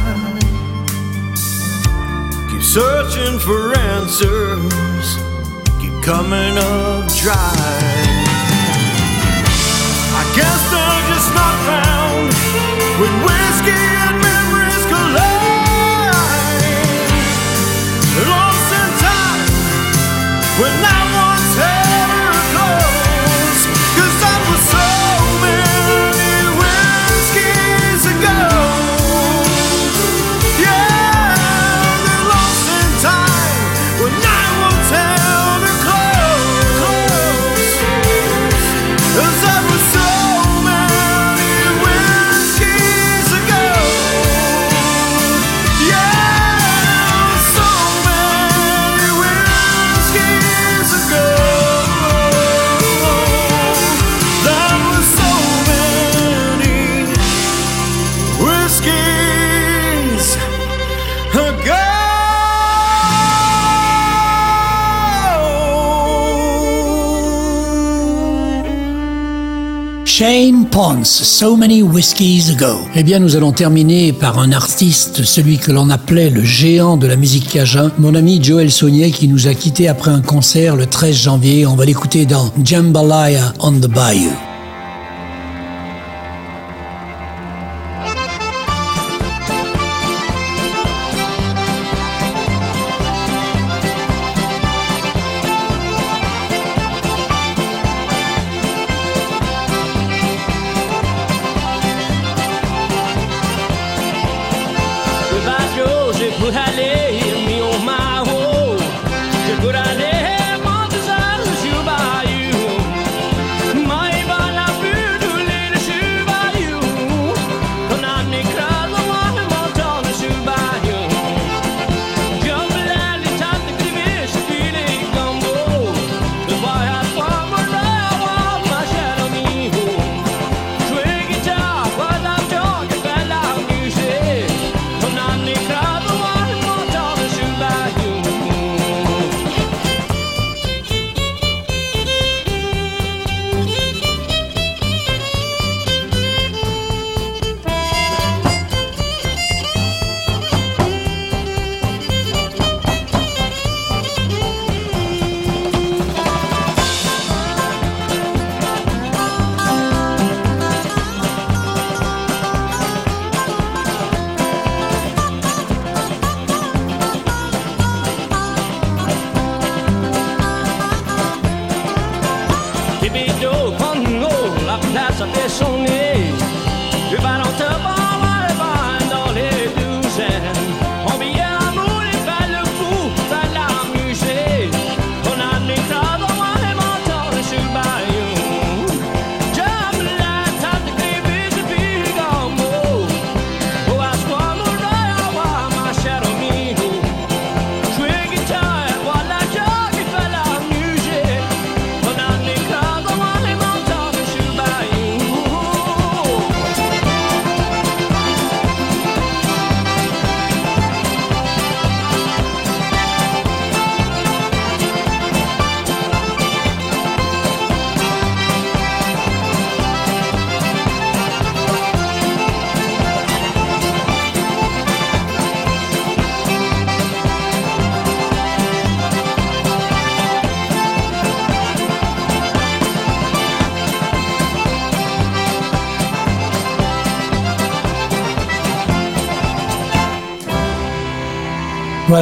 Keep 2.51 2.63
searching 2.63 3.39
for 3.39 3.77
answers, 3.77 5.17
keep 5.81 5.93
coming 6.03 6.59
up 6.59 7.09
dry. 7.15 7.53
I 10.13 10.25
guess 10.37 10.61
they're 10.71 11.05
just 11.13 11.35
not 11.35 11.57
found 11.67 12.33
when 13.01 13.25
whiskey 13.25 13.50
Shane 70.21 70.67
Ponce, 70.67 71.25
So 71.25 71.57
Many 71.57 71.83
Whiskies 71.83 72.51
Ago. 72.51 72.81
Eh 72.95 73.03
bien, 73.03 73.21
nous 73.21 73.37
allons 73.37 73.53
terminer 73.53 74.13
par 74.13 74.39
un 74.39 74.53
artiste, 74.53 75.23
celui 75.23 75.57
que 75.57 75.73
l'on 75.73 75.89
appelait 75.89 76.29
le 76.29 76.45
géant 76.45 76.99
de 76.99 77.07
la 77.07 77.17
musique 77.17 77.49
cajun, 77.49 77.91
mon 77.99 78.15
ami 78.15 78.39
Joel 78.45 78.71
Saunier, 78.71 79.13
qui 79.13 79.29
nous 79.29 79.49
a 79.49 79.55
quittés 79.55 79.89
après 79.89 80.11
un 80.11 80.21
concert 80.21 80.77
le 80.77 80.85
13 80.85 81.17
janvier. 81.17 81.67
On 81.67 81.75
va 81.75 81.87
l'écouter 81.87 82.27
dans 82.27 82.53
Jambalaya 82.63 83.55
on 83.61 83.73
the 83.73 83.89
Bayou. 83.89 84.50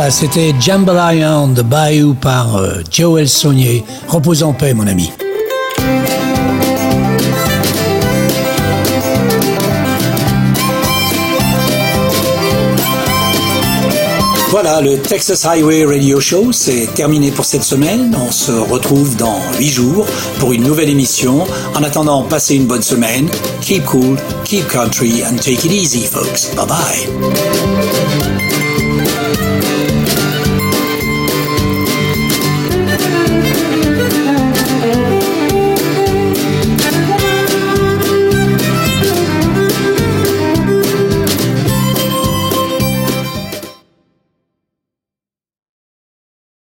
Voilà, 0.08 0.20
c'était 0.22 0.54
Jambalaya 0.58 1.38
on 1.38 1.48
the 1.48 1.60
Bayou 1.60 2.14
par 2.14 2.56
euh, 2.56 2.80
Joel 2.90 3.28
Saunier. 3.28 3.84
Repose 4.08 4.42
en 4.42 4.54
paix, 4.54 4.72
mon 4.72 4.86
ami. 4.86 5.12
Voilà, 14.48 14.80
le 14.80 14.96
Texas 14.96 15.44
Highway 15.44 15.84
Radio 15.84 16.20
Show, 16.20 16.52
c'est 16.52 16.86
terminé 16.94 17.30
pour 17.30 17.44
cette 17.44 17.62
semaine. 17.62 18.16
On 18.18 18.32
se 18.32 18.52
retrouve 18.52 19.14
dans 19.16 19.38
8 19.58 19.68
jours 19.68 20.06
pour 20.38 20.54
une 20.54 20.62
nouvelle 20.62 20.88
émission. 20.88 21.46
En 21.74 21.82
attendant, 21.82 22.22
passez 22.22 22.54
une 22.54 22.66
bonne 22.66 22.80
semaine. 22.80 23.28
Keep 23.60 23.84
cool, 23.84 24.16
keep 24.46 24.66
country, 24.68 25.22
and 25.22 25.36
take 25.36 25.66
it 25.66 25.72
easy, 25.72 26.06
folks. 26.06 26.54
Bye 26.54 26.66
bye. 26.66 28.37